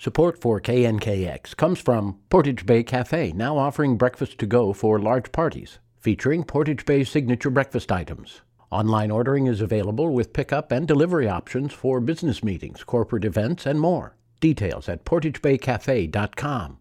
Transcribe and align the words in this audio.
Support 0.00 0.40
for 0.40 0.60
KNKX 0.60 1.56
comes 1.56 1.80
from 1.80 2.20
Portage 2.30 2.64
Bay 2.64 2.84
Cafe, 2.84 3.32
now 3.32 3.58
offering 3.58 3.96
breakfast 3.96 4.38
to 4.38 4.46
go 4.46 4.72
for 4.72 5.00
large 5.00 5.32
parties, 5.32 5.80
featuring 5.98 6.44
Portage 6.44 6.86
Bay's 6.86 7.10
signature 7.10 7.50
breakfast 7.50 7.90
items. 7.90 8.42
Online 8.70 9.10
ordering 9.10 9.48
is 9.48 9.60
available 9.60 10.12
with 10.12 10.32
pickup 10.32 10.70
and 10.70 10.86
delivery 10.86 11.28
options 11.28 11.72
for 11.72 12.00
business 12.00 12.44
meetings, 12.44 12.84
corporate 12.84 13.24
events, 13.24 13.66
and 13.66 13.80
more. 13.80 14.14
Details 14.38 14.88
at 14.88 15.04
portagebaycafe.com. 15.04 16.78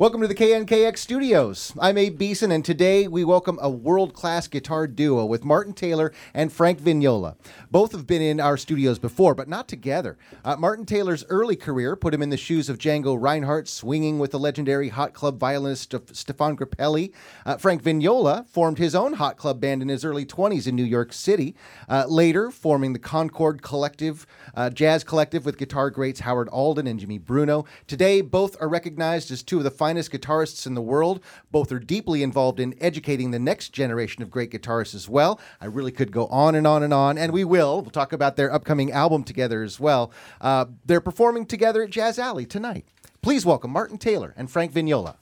Welcome 0.00 0.22
to 0.22 0.28
the 0.28 0.34
KNKX 0.34 0.96
studios. 0.96 1.74
I'm 1.78 1.98
Abe 1.98 2.16
Beeson, 2.16 2.50
and 2.50 2.64
today 2.64 3.06
we 3.06 3.22
welcome 3.22 3.58
a 3.60 3.68
world 3.68 4.14
class 4.14 4.48
guitar 4.48 4.86
duo 4.86 5.26
with 5.26 5.44
Martin 5.44 5.74
Taylor 5.74 6.10
and 6.32 6.50
Frank 6.50 6.80
Vignola. 6.80 7.36
Both 7.70 7.92
have 7.92 8.06
been 8.06 8.22
in 8.22 8.40
our 8.40 8.56
studios 8.56 8.98
before, 8.98 9.34
but 9.34 9.46
not 9.46 9.68
together. 9.68 10.16
Uh, 10.42 10.56
Martin 10.56 10.86
Taylor's 10.86 11.26
early 11.28 11.54
career 11.54 11.96
put 11.96 12.14
him 12.14 12.22
in 12.22 12.30
the 12.30 12.38
shoes 12.38 12.70
of 12.70 12.78
Django 12.78 13.14
Reinhardt, 13.20 13.68
swinging 13.68 14.18
with 14.18 14.30
the 14.30 14.38
legendary 14.38 14.88
hot 14.88 15.12
club 15.12 15.38
violinist 15.38 15.94
Stefan 16.16 16.56
Grappelli. 16.56 17.12
Uh, 17.44 17.58
Frank 17.58 17.82
Vignola 17.82 18.48
formed 18.48 18.78
his 18.78 18.94
own 18.94 19.12
hot 19.12 19.36
club 19.36 19.60
band 19.60 19.82
in 19.82 19.90
his 19.90 20.02
early 20.02 20.24
20s 20.24 20.66
in 20.66 20.74
New 20.74 20.82
York 20.82 21.12
City, 21.12 21.54
uh, 21.90 22.06
later 22.08 22.50
forming 22.50 22.94
the 22.94 22.98
Concord 22.98 23.60
Collective, 23.60 24.26
uh, 24.54 24.70
jazz 24.70 25.04
collective 25.04 25.44
with 25.44 25.58
guitar 25.58 25.90
greats 25.90 26.20
Howard 26.20 26.48
Alden 26.48 26.86
and 26.86 26.98
Jimmy 26.98 27.18
Bruno. 27.18 27.66
Today, 27.86 28.22
both 28.22 28.56
are 28.62 28.68
recognized 28.68 29.30
as 29.30 29.42
two 29.42 29.58
of 29.58 29.64
the 29.64 29.70
finest 29.70 29.89
guitarists 29.96 30.66
in 30.66 30.74
the 30.74 30.82
world. 30.82 31.20
Both 31.50 31.72
are 31.72 31.78
deeply 31.78 32.22
involved 32.22 32.60
in 32.60 32.74
educating 32.80 33.30
the 33.30 33.38
next 33.38 33.70
generation 33.70 34.22
of 34.22 34.30
great 34.30 34.50
guitarists 34.50 34.94
as 34.94 35.08
well. 35.08 35.40
I 35.60 35.66
really 35.66 35.92
could 35.92 36.12
go 36.12 36.26
on 36.26 36.54
and 36.54 36.66
on 36.66 36.82
and 36.82 36.94
on, 36.94 37.18
and 37.18 37.32
we 37.32 37.44
will. 37.44 37.80
We'll 37.82 37.90
talk 37.90 38.12
about 38.12 38.36
their 38.36 38.52
upcoming 38.52 38.92
album 38.92 39.24
together 39.24 39.62
as 39.62 39.80
well. 39.80 40.12
Uh, 40.40 40.66
they're 40.84 41.00
performing 41.00 41.46
together 41.46 41.82
at 41.82 41.90
Jazz 41.90 42.18
Alley 42.18 42.46
tonight. 42.46 42.84
Please 43.22 43.44
welcome 43.44 43.70
Martin 43.70 43.98
Taylor 43.98 44.34
and 44.36 44.50
Frank 44.50 44.72
Vignola. 44.72 45.16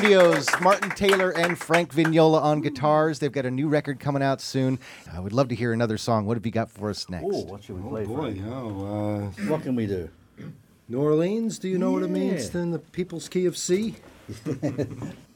Studios, 0.00 0.48
Martin 0.62 0.88
Taylor 0.90 1.30
and 1.36 1.58
Frank 1.58 1.92
Vignola 1.92 2.40
on 2.40 2.62
guitars. 2.62 3.18
They've 3.18 3.30
got 3.30 3.44
a 3.44 3.50
new 3.50 3.68
record 3.68 4.00
coming 4.00 4.22
out 4.22 4.40
soon. 4.40 4.78
I 5.12 5.20
would 5.20 5.34
love 5.34 5.48
to 5.48 5.54
hear 5.54 5.74
another 5.74 5.98
song. 5.98 6.24
What 6.24 6.38
have 6.38 6.46
you 6.46 6.52
got 6.52 6.70
for 6.70 6.88
us 6.88 7.10
next? 7.10 7.26
Oh, 7.26 7.44
what 7.44 7.62
should 7.62 7.82
we 7.82 7.86
play? 7.90 8.04
Boy, 8.06 8.34
Frank? 8.34 8.46
oh, 8.46 9.24
uh, 9.26 9.42
What 9.48 9.62
can 9.62 9.76
we 9.76 9.86
do? 9.86 10.08
New 10.88 11.02
Orleans. 11.02 11.58
Do 11.58 11.68
you 11.68 11.76
know 11.76 11.90
what 11.90 12.02
it 12.02 12.08
means 12.08 12.48
Then 12.48 12.70
the 12.70 12.78
People's 12.78 13.28
Key 13.28 13.44
of 13.44 13.58
C? 13.58 13.96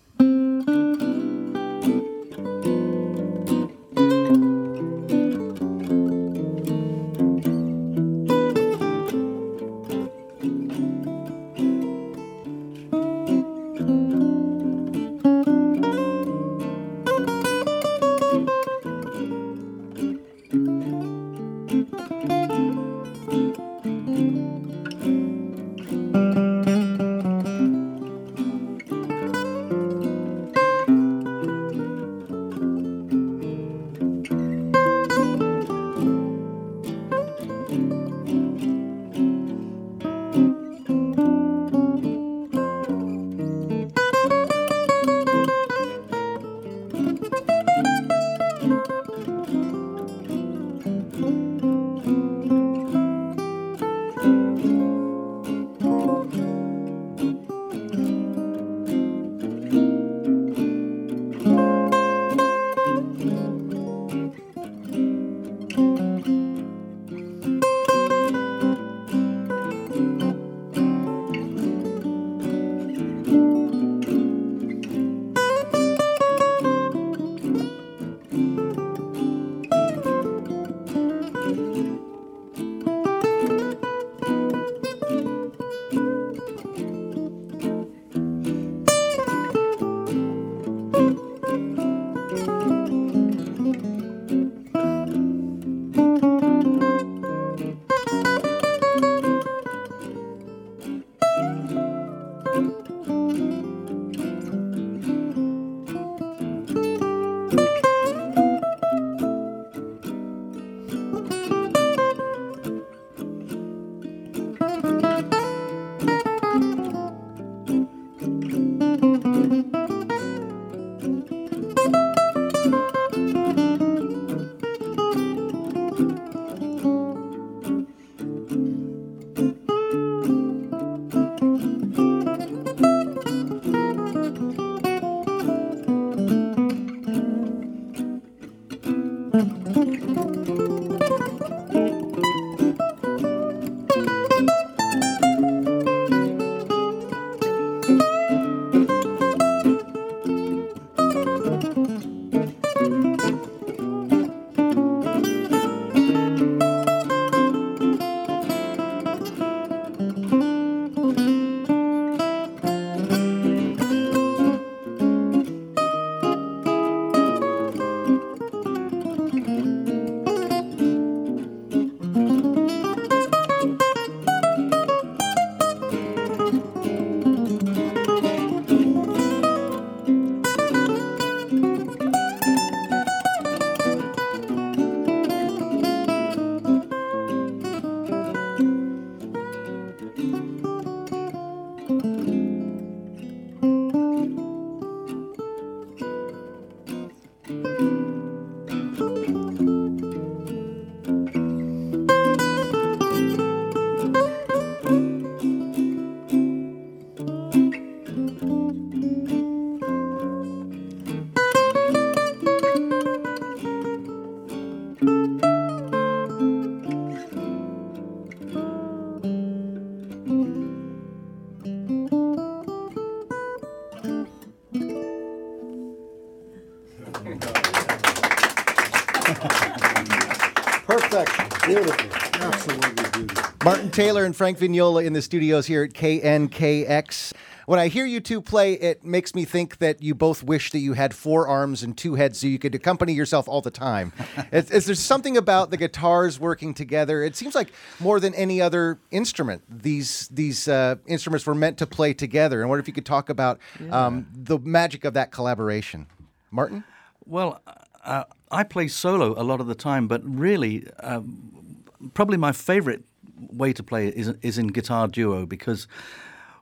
Taylor 233.95 234.25
and 234.25 234.35
Frank 234.35 234.59
Vignola 234.59 235.05
in 235.05 235.13
the 235.13 235.23
studios 235.23 235.67
here 235.67 235.85
at 235.85 235.93
KNKX. 235.93 237.33
When 237.67 237.79
I 237.79 237.87
hear 237.87 238.05
you 238.05 238.19
two 238.19 238.43
play, 238.43 238.73
it 238.73 239.05
makes 239.05 239.37
me 239.37 239.45
think 239.45 239.79
that 239.79 240.03
you 240.03 240.17
both 240.17 240.43
wish 240.43 240.73
that 240.73 240.81
you 240.81 240.95
had 240.95 241.15
four 241.15 241.47
arms 241.47 241.85
and 241.85 241.97
two 241.97 242.17
heads 242.17 242.41
so 242.41 242.49
you 242.49 242.59
could 242.59 242.75
accompany 242.75 243.13
yourself 243.13 243.49
all 243.49 243.61
the 243.61 243.71
time. 243.71 244.13
is, 244.53 244.69
is 244.73 244.87
there 244.87 244.97
something 244.97 245.37
about 245.37 245.71
the 245.71 245.77
guitars 245.77 246.41
working 246.41 246.75
together? 246.75 247.23
It 247.23 247.37
seems 247.37 247.55
like 247.55 247.73
more 248.01 248.19
than 248.19 248.35
any 248.35 248.61
other 248.61 248.99
instrument, 249.13 249.63
these 249.69 250.27
these 250.27 250.67
uh, 250.67 250.97
instruments 251.07 251.47
were 251.47 251.55
meant 251.55 251.79
to 251.79 251.87
play 251.87 252.15
together. 252.15 252.63
And 252.63 252.71
what 252.71 252.81
if 252.81 252.89
you 252.89 252.95
could 252.95 253.07
talk 253.07 253.29
about 253.29 253.61
um, 253.93 254.27
the 254.35 254.59
magic 254.59 255.05
of 255.05 255.15
that 255.15 255.31
collaboration, 255.31 256.09
Martin? 256.51 256.83
Well, 257.27 257.63
uh, 258.03 258.25
I 258.51 258.65
play 258.65 258.89
solo 258.89 259.41
a 259.41 259.45
lot 259.45 259.61
of 259.61 259.69
the 259.69 259.77
time, 259.77 260.09
but 260.09 260.21
really, 260.25 260.85
um, 260.99 261.85
probably 262.13 262.39
my 262.39 262.51
favorite 262.51 263.05
way 263.51 263.73
to 263.73 263.83
play 263.83 264.09
is 264.09 264.29
is 264.43 264.59
in 264.59 264.69
guitar 264.69 265.09
duo 265.09 265.47
because 265.47 265.87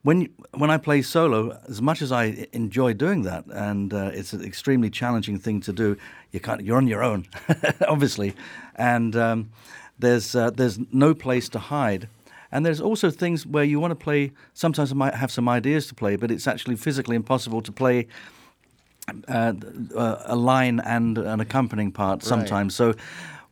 when 0.02 0.28
when 0.52 0.70
I 0.70 0.78
play 0.78 1.02
solo, 1.02 1.58
as 1.68 1.80
much 1.80 2.02
as 2.02 2.10
I 2.12 2.46
enjoy 2.52 2.92
doing 2.92 3.22
that, 3.22 3.44
and 3.46 3.94
uh, 3.94 4.10
it's 4.12 4.32
an 4.32 4.44
extremely 4.44 4.90
challenging 4.90 5.38
thing 5.38 5.60
to 5.60 5.72
do, 5.72 5.96
you 6.32 6.40
can't. 6.40 6.60
You're 6.62 6.76
on 6.76 6.88
your 6.88 7.02
own, 7.02 7.26
obviously, 7.88 8.34
and 8.74 9.14
um, 9.14 9.50
there's 9.98 10.34
uh, 10.34 10.50
there's 10.50 10.78
no 10.92 11.14
place 11.14 11.48
to 11.50 11.58
hide. 11.58 12.08
And 12.54 12.66
there's 12.66 12.82
also 12.82 13.10
things 13.10 13.46
where 13.46 13.64
you 13.64 13.80
want 13.80 13.92
to 13.92 14.04
play. 14.04 14.32
Sometimes 14.52 14.92
I 14.92 14.94
might 14.94 15.14
have 15.14 15.30
some 15.30 15.48
ideas 15.48 15.86
to 15.86 15.94
play, 15.94 16.16
but 16.16 16.30
it's 16.30 16.46
actually 16.46 16.76
physically 16.76 17.16
impossible 17.16 17.62
to 17.62 17.72
play 17.72 18.08
uh, 19.28 19.54
uh, 19.96 20.22
a 20.26 20.36
line 20.36 20.80
and 20.80 21.16
an 21.16 21.40
accompanying 21.40 21.92
part 21.92 22.22
sometimes. 22.22 22.74
So 22.74 22.94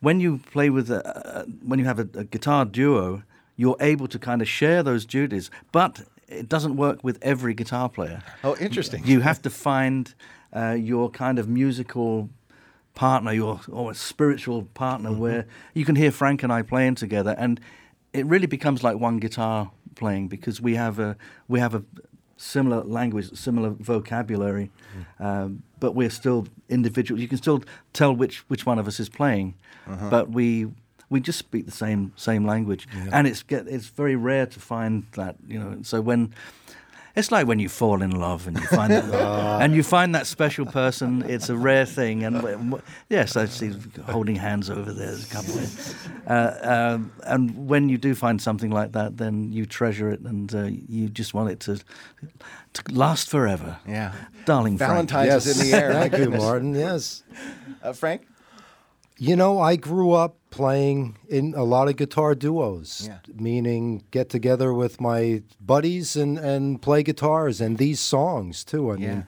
when 0.01 0.21
you 0.21 0.39
play 0.53 0.71
with 0.71 0.91
a, 0.91 1.47
when 1.65 1.79
you 1.79 1.85
have 1.85 1.99
a, 1.99 2.09
a 2.19 2.25
guitar 2.25 2.65
duo, 2.65 3.23
you're 3.57 3.77
able 3.81 4.09
to 4.09 4.19
kind 4.19 4.41
of 4.43 4.49
share 4.49 4.83
those 4.83 5.05
duties, 5.05 5.51
but 5.73 6.03
it 6.29 6.49
doesn't 6.49 6.77
work 6.77 7.03
with 7.05 7.19
every 7.23 7.55
guitar 7.55 7.89
player. 7.89 8.23
Oh, 8.45 8.57
interesting. 8.61 9.05
You 9.05 9.21
have 9.21 9.43
to 9.43 9.51
find 9.51 10.15
uh, 10.55 10.77
your 10.79 11.11
kind 11.11 11.39
of 11.39 11.49
musical 11.49 12.31
partner, 12.95 13.33
your 13.33 13.61
or 13.71 13.95
spiritual 13.95 14.63
partner, 14.75 15.11
Mm-hmm. 15.11 15.21
where 15.21 15.47
you 15.75 15.85
can 15.85 15.97
hear 15.97 16.11
Frank 16.11 16.43
and 16.43 16.53
I 16.53 16.63
playing 16.63 16.95
together, 16.97 17.35
and 17.39 17.61
it 18.13 18.27
really 18.27 18.47
becomes 18.47 18.83
like 18.83 18.99
one 18.99 19.19
guitar 19.19 19.71
playing 19.95 20.29
because 20.29 20.61
we 20.61 20.75
have 20.77 20.99
a 20.99 21.17
we 21.49 21.61
have 21.61 21.75
a 21.75 21.83
similar 22.41 22.83
language, 22.85 23.29
similar 23.35 23.71
vocabulary, 23.71 24.71
Mm. 25.21 25.25
um, 25.27 25.63
but 25.79 25.95
we're 25.95 26.11
still 26.11 26.47
individual. 26.69 27.21
You 27.21 27.29
can 27.29 27.39
still 27.39 27.63
tell 27.93 28.13
which 28.17 28.37
which 28.49 28.67
one 28.67 28.81
of 28.81 28.87
us 28.89 28.99
is 29.01 29.09
playing, 29.09 29.55
Uh-huh. 29.87 30.11
but 30.11 30.31
we. 30.31 30.67
We 31.13 31.19
just 31.19 31.39
speak 31.41 31.65
the 31.67 31.73
same 31.73 32.13
same 32.15 32.47
language, 32.47 32.87
and 33.13 33.27
it's 33.27 33.43
get, 33.43 33.67
it's 33.67 33.89
very 33.97 34.15
rare 34.15 34.47
to 34.47 34.61
find 34.61 35.03
that 35.13 35.35
you 35.49 35.59
know. 35.59 35.83
So 35.83 36.01
when 36.01 36.33
it's 37.17 37.31
like 37.33 37.47
when 37.47 37.59
you 37.59 37.69
fall 37.69 38.03
in 38.03 38.11
love 38.13 38.47
and 38.47 38.57
you 38.59 38.67
find 38.67 38.93
that, 38.93 39.05
and 39.63 39.75
you 39.75 39.83
find 39.83 40.15
that 40.15 40.27
special 40.27 40.67
person. 40.67 41.23
It's 41.29 41.49
a 41.49 41.57
rare 41.57 41.85
thing, 41.87 42.23
and 42.25 42.37
w- 42.37 42.57
w- 42.57 42.83
yes, 43.09 43.37
I 43.37 43.47
see 43.47 43.73
holding 44.09 44.37
hands 44.37 44.71
over 44.71 44.93
there. 44.93 45.07
There's 45.07 45.27
a 45.27 45.35
couple, 45.35 45.55
uh, 46.27 46.55
um, 46.63 47.13
and 47.25 47.69
when 47.69 47.89
you 47.89 47.99
do 47.99 48.15
find 48.15 48.41
something 48.41 48.71
like 48.71 48.93
that, 48.93 49.17
then 49.17 49.53
you 49.53 49.67
treasure 49.67 50.11
it, 50.11 50.21
and 50.21 50.55
uh, 50.55 50.65
you 50.65 51.09
just 51.09 51.35
want 51.35 51.51
it 51.51 51.61
to 51.61 51.81
to 52.73 52.83
last 52.93 53.29
forever. 53.29 53.79
Yeah. 53.87 54.13
darling 54.45 54.79
Frank. 54.79 55.11
Valentine's 55.11 55.47
is 55.47 55.61
in 55.61 55.71
the 55.71 55.77
air. 55.77 55.93
Thank 56.09 56.17
you. 56.19 56.31
Martin. 56.31 56.75
Yes. 56.75 57.23
Uh, 57.83 57.93
Frank? 57.93 58.27
You 59.23 59.37
know, 59.37 59.61
I 59.61 59.77
grew 59.77 60.13
up 60.13 60.39
playing 60.49 61.19
in 61.29 61.53
a 61.55 61.63
lot 61.63 61.89
of 61.89 61.97
guitar 61.97 62.35
duos, 62.35 63.07
Yeah. 63.07 63.19
meaning 63.35 64.03
get 64.11 64.31
together 64.31 64.73
with 64.73 64.99
my 64.99 65.43
buddies 65.61 66.17
and, 66.17 66.39
and 66.39 66.81
play 66.81 67.03
guitars 67.03 67.61
and 67.61 67.77
these 67.77 68.01
songs 68.01 68.65
too. 68.65 68.91
I 68.91 68.97
mean, 68.97 69.27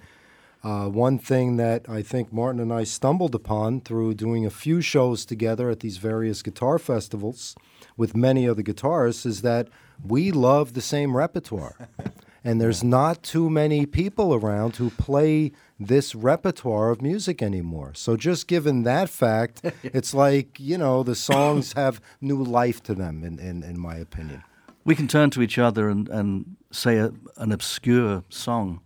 uh, 0.64 0.86
one 0.88 1.18
thing 1.18 1.58
that 1.58 1.90
I 1.90 2.00
think 2.00 2.32
Martin 2.32 2.58
and 2.58 2.72
I 2.72 2.84
stumbled 2.84 3.34
upon 3.34 3.82
through 3.82 4.14
doing 4.14 4.46
a 4.46 4.50
few 4.50 4.80
shows 4.80 5.26
together 5.26 5.68
at 5.68 5.80
these 5.80 5.98
various 5.98 6.40
guitar 6.40 6.78
festivals 6.78 7.54
with 7.94 8.16
many 8.16 8.46
of 8.46 8.56
the 8.56 8.64
guitarists 8.64 9.26
is 9.26 9.42
that 9.42 9.68
we 10.02 10.30
love 10.32 10.72
the 10.72 10.80
same 10.80 11.14
repertoire. 11.14 11.76
and 12.44 12.60
there's 12.60 12.82
not 12.82 13.22
too 13.22 13.48
many 13.48 13.86
people 13.86 14.34
around 14.34 14.76
who 14.76 14.90
play 14.90 15.52
this 15.78 16.14
repertoire 16.14 16.90
of 16.90 17.00
music 17.02 17.42
anymore. 17.42 17.92
So 17.94 18.16
just 18.16 18.46
given 18.46 18.82
that 18.82 19.08
fact, 19.08 19.62
it's 19.82 20.12
like, 20.12 20.58
you 20.58 20.78
know, 20.78 21.02
the 21.02 21.14
songs 21.14 21.72
have 21.74 22.00
new 22.20 22.42
life 22.42 22.82
to 22.84 22.94
them, 22.94 23.24
in, 23.24 23.38
in, 23.38 23.62
in 23.62 23.78
my 23.78 23.96
opinion. 23.96 24.42
we 24.84 24.94
can 24.94 25.08
turn 25.08 25.30
to 25.30 25.42
each 25.42 25.58
other 25.58 25.88
and, 25.88 26.08
and 26.08 26.56
say 26.70 26.98
a, 26.98 27.12
an 27.36 27.52
obscure 27.52 28.24
song 28.28 28.80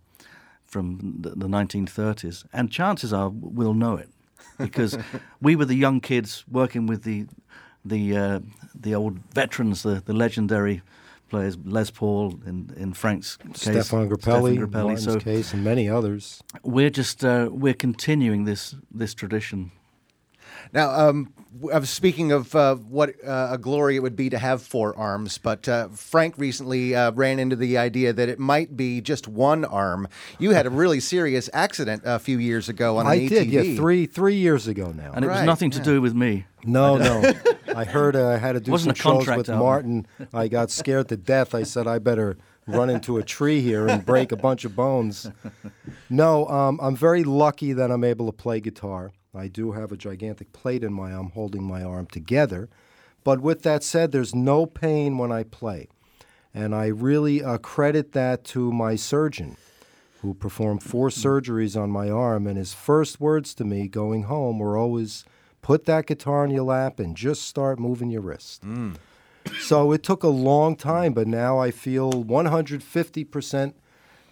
from 0.65 1.17
the, 1.21 1.29
the 1.29 1.47
1930s, 1.47 2.45
and 2.53 2.71
chances 2.71 3.13
are 3.13 3.29
we'll 3.29 3.73
know 3.73 3.95
it 3.95 4.09
because 4.57 4.97
we 5.41 5.55
were 5.55 5.65
the 5.65 5.75
young 5.75 5.99
kids 5.99 6.43
working 6.51 6.87
with 6.87 7.03
the 7.03 7.25
the 7.85 8.17
uh, 8.17 8.39
the 8.75 8.93
old 8.93 9.19
veterans, 9.33 9.83
the, 9.83 10.01
the 10.05 10.13
legendary 10.13 10.81
players, 11.29 11.57
Les 11.63 11.91
Paul 11.91 12.39
in, 12.45 12.73
in 12.77 12.93
Frank's 12.93 13.37
case, 13.37 13.61
Stefan 13.61 14.09
Grappelli, 14.09 14.57
Grappelli. 14.57 14.71
Martin's 14.71 15.03
So 15.03 15.19
case, 15.19 15.53
and 15.53 15.63
many 15.63 15.89
others. 15.89 16.41
we're 16.63 16.89
just 16.89 17.23
uh, 17.23 17.49
we're 17.51 17.73
continuing 17.73 18.45
this 18.45 18.75
this 18.91 19.13
tradition. 19.13 19.71
Now, 20.73 20.89
um, 20.91 21.33
w- 21.55 21.73
I 21.73 21.79
was 21.79 21.89
speaking 21.89 22.31
of 22.31 22.55
uh, 22.55 22.75
what 22.75 23.13
uh, 23.25 23.49
a 23.51 23.57
glory 23.57 23.95
it 23.95 23.99
would 23.99 24.15
be 24.15 24.29
to 24.29 24.37
have 24.37 24.61
four 24.61 24.97
arms, 24.97 25.37
but 25.37 25.67
uh, 25.67 25.89
Frank 25.89 26.37
recently 26.37 26.95
uh, 26.95 27.11
ran 27.11 27.39
into 27.39 27.55
the 27.55 27.77
idea 27.77 28.13
that 28.13 28.29
it 28.29 28.39
might 28.39 28.75
be 28.75 29.01
just 29.01 29.27
one 29.27 29.65
arm. 29.65 30.07
You 30.39 30.51
had 30.51 30.65
a 30.65 30.69
really 30.69 30.99
serious 30.99 31.49
accident 31.53 32.03
a 32.05 32.19
few 32.19 32.37
years 32.37 32.69
ago 32.69 32.97
on 32.97 33.05
an 33.05 33.11
I 33.11 33.19
ATV. 33.19 33.29
did, 33.29 33.47
yeah, 33.47 33.75
three 33.75 34.05
three 34.05 34.35
years 34.35 34.67
ago 34.67 34.91
now. 34.91 35.11
And 35.13 35.23
it 35.25 35.27
was 35.27 35.43
nothing 35.43 35.71
to 35.71 35.77
yeah. 35.79 35.83
do 35.83 36.01
with 36.01 36.13
me. 36.13 36.45
No, 36.63 36.97
no. 36.97 37.33
I 37.75 37.85
heard 37.85 38.15
uh, 38.15 38.29
I 38.29 38.37
had 38.37 38.53
to 38.53 38.59
do 38.71 38.77
some 38.77 38.91
a 38.91 38.95
shows 38.95 39.27
with 39.27 39.49
album. 39.49 39.59
Martin. 39.59 40.07
I 40.33 40.47
got 40.47 40.71
scared 40.71 41.09
to 41.09 41.17
death. 41.17 41.53
I 41.55 41.63
said 41.63 41.87
I 41.87 41.99
better 41.99 42.37
run 42.65 42.89
into 42.89 43.17
a 43.17 43.23
tree 43.23 43.61
here 43.61 43.87
and 43.87 44.05
break 44.05 44.31
a 44.31 44.35
bunch 44.35 44.65
of 44.65 44.75
bones. 44.75 45.31
No, 46.09 46.45
um, 46.47 46.79
I'm 46.81 46.95
very 46.95 47.23
lucky 47.23 47.73
that 47.73 47.91
I'm 47.91 48.03
able 48.03 48.25
to 48.25 48.31
play 48.33 48.59
guitar. 48.59 49.11
I 49.33 49.47
do 49.47 49.73
have 49.73 49.91
a 49.91 49.97
gigantic 49.97 50.53
plate 50.53 50.83
in 50.83 50.93
my 50.93 51.13
arm 51.13 51.31
holding 51.33 51.63
my 51.63 51.83
arm 51.83 52.07
together. 52.07 52.69
But 53.23 53.41
with 53.41 53.63
that 53.63 53.83
said, 53.83 54.11
there's 54.11 54.33
no 54.33 54.65
pain 54.65 55.17
when 55.17 55.31
I 55.31 55.43
play. 55.43 55.89
And 56.53 56.73
I 56.73 56.87
really 56.87 57.43
uh, 57.43 57.57
credit 57.57 58.13
that 58.13 58.43
to 58.45 58.71
my 58.71 58.95
surgeon 58.95 59.57
who 60.21 60.33
performed 60.33 60.81
four 60.81 61.09
surgeries 61.09 61.79
on 61.79 61.91
my 61.91 62.09
arm. 62.09 62.47
And 62.47 62.57
his 62.57 62.73
first 62.73 63.19
words 63.19 63.53
to 63.55 63.63
me 63.63 63.87
going 63.87 64.23
home 64.23 64.59
were 64.59 64.77
always 64.77 65.25
put 65.61 65.85
that 65.85 66.07
guitar 66.07 66.45
in 66.45 66.51
your 66.51 66.63
lap 66.63 66.99
and 66.99 67.15
just 67.15 67.43
start 67.43 67.79
moving 67.79 68.09
your 68.09 68.21
wrist. 68.21 68.63
So 69.59 69.91
it 69.91 70.03
took 70.03 70.23
a 70.23 70.29
long 70.29 70.75
time, 70.75 71.13
but 71.13 71.27
now 71.27 71.59
I 71.59 71.71
feel 71.71 72.11
150%. 72.11 73.73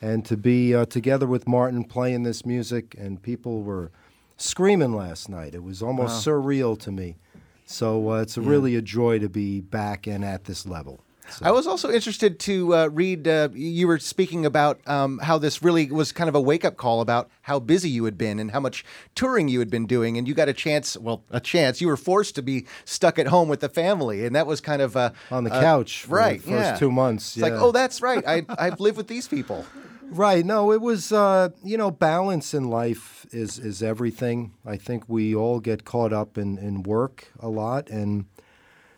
And 0.02 0.25
to 0.25 0.38
be 0.38 0.75
uh, 0.75 0.86
together 0.86 1.25
with 1.25 1.48
Martin 1.48 1.84
playing 1.84 2.24
this 2.24 2.46
music, 2.46 2.96
and 2.98 3.22
people 3.22 3.64
were 3.64 3.92
screaming 4.38 4.96
last 4.96 5.30
night. 5.30 5.56
It 5.56 5.63
was 5.63 5.82
almost 5.82 6.25
surreal 6.25 6.80
to 6.80 6.92
me. 6.92 7.18
So 7.65 8.12
uh, 8.12 8.22
it's 8.22 8.38
really 8.38 8.75
a 8.75 8.82
joy 8.82 9.20
to 9.20 9.30
be 9.30 9.62
back 9.62 10.06
and 10.08 10.24
at 10.24 10.46
this 10.46 10.65
level. 10.65 11.01
I 11.42 11.51
was 11.51 11.68
also 11.68 11.92
interested 11.92 12.39
to 12.42 12.75
uh, 12.75 12.88
read. 12.88 13.27
Uh, 13.27 13.50
you 13.54 13.88
were 13.88 14.00
speaking 14.00 14.46
about 14.46 14.80
um, 14.88 15.20
how 15.20 15.38
this 15.38 15.63
really 15.63 15.92
was 15.92 16.12
kind 16.12 16.30
of 16.30 16.36
a 16.36 16.42
wake 16.42 16.63
up 16.63 16.77
call 16.77 17.01
about 17.01 17.30
how 17.42 17.60
busy 17.60 17.89
you 17.89 18.06
had 18.06 18.18
been 18.18 18.39
and 18.39 18.51
how 18.51 18.60
much 18.60 18.86
touring 19.15 19.48
you 19.48 19.60
had 19.60 19.70
been 19.70 19.86
doing, 19.88 20.18
and 20.18 20.27
you 20.27 20.34
got 20.34 20.50
a 20.50 20.54
chance. 20.54 20.96
Well, 20.96 21.24
a 21.32 21.39
chance. 21.39 21.82
You 21.82 21.88
were 21.88 21.98
forced 21.98 22.36
to 22.36 22.42
be 22.42 22.65
stuck 22.86 23.18
at 23.18 23.27
home 23.27 23.50
with 23.50 23.60
the 23.60 23.70
family, 23.70 24.25
and 24.25 24.36
that 24.36 24.48
was 24.48 24.62
kind 24.62 24.82
of 24.82 24.96
uh, 24.96 25.12
On 25.32 25.44
the 25.44 25.54
uh, 25.54 25.62
couch 25.62 26.04
for 26.04 26.15
right? 26.15 26.42
the 26.42 26.51
first 26.51 26.72
yeah. 26.72 26.77
two 26.77 26.92
months. 26.92 27.36
It's 27.36 27.42
like, 27.42 27.54
oh, 27.54 27.72
that's 27.72 28.01
right. 28.01 28.24
I 28.27 28.46
I've 28.58 28.80
lived 28.80 28.98
with 28.98 29.08
these 29.08 29.27
people. 29.27 29.65
Right. 30.09 30.45
No, 30.45 30.71
it 30.71 30.81
was 30.81 31.12
uh, 31.12 31.50
you 31.63 31.77
know, 31.77 31.91
balance 31.91 32.53
in 32.53 32.69
life 32.69 33.25
is 33.31 33.59
is 33.59 33.81
everything. 33.83 34.53
I 34.65 34.77
think 34.77 35.03
we 35.07 35.35
all 35.35 35.59
get 35.59 35.85
caught 35.85 36.13
up 36.13 36.38
in, 36.38 36.57
in 36.57 36.83
work 36.83 37.31
a 37.39 37.50
lot 37.50 37.89
and 37.89 38.25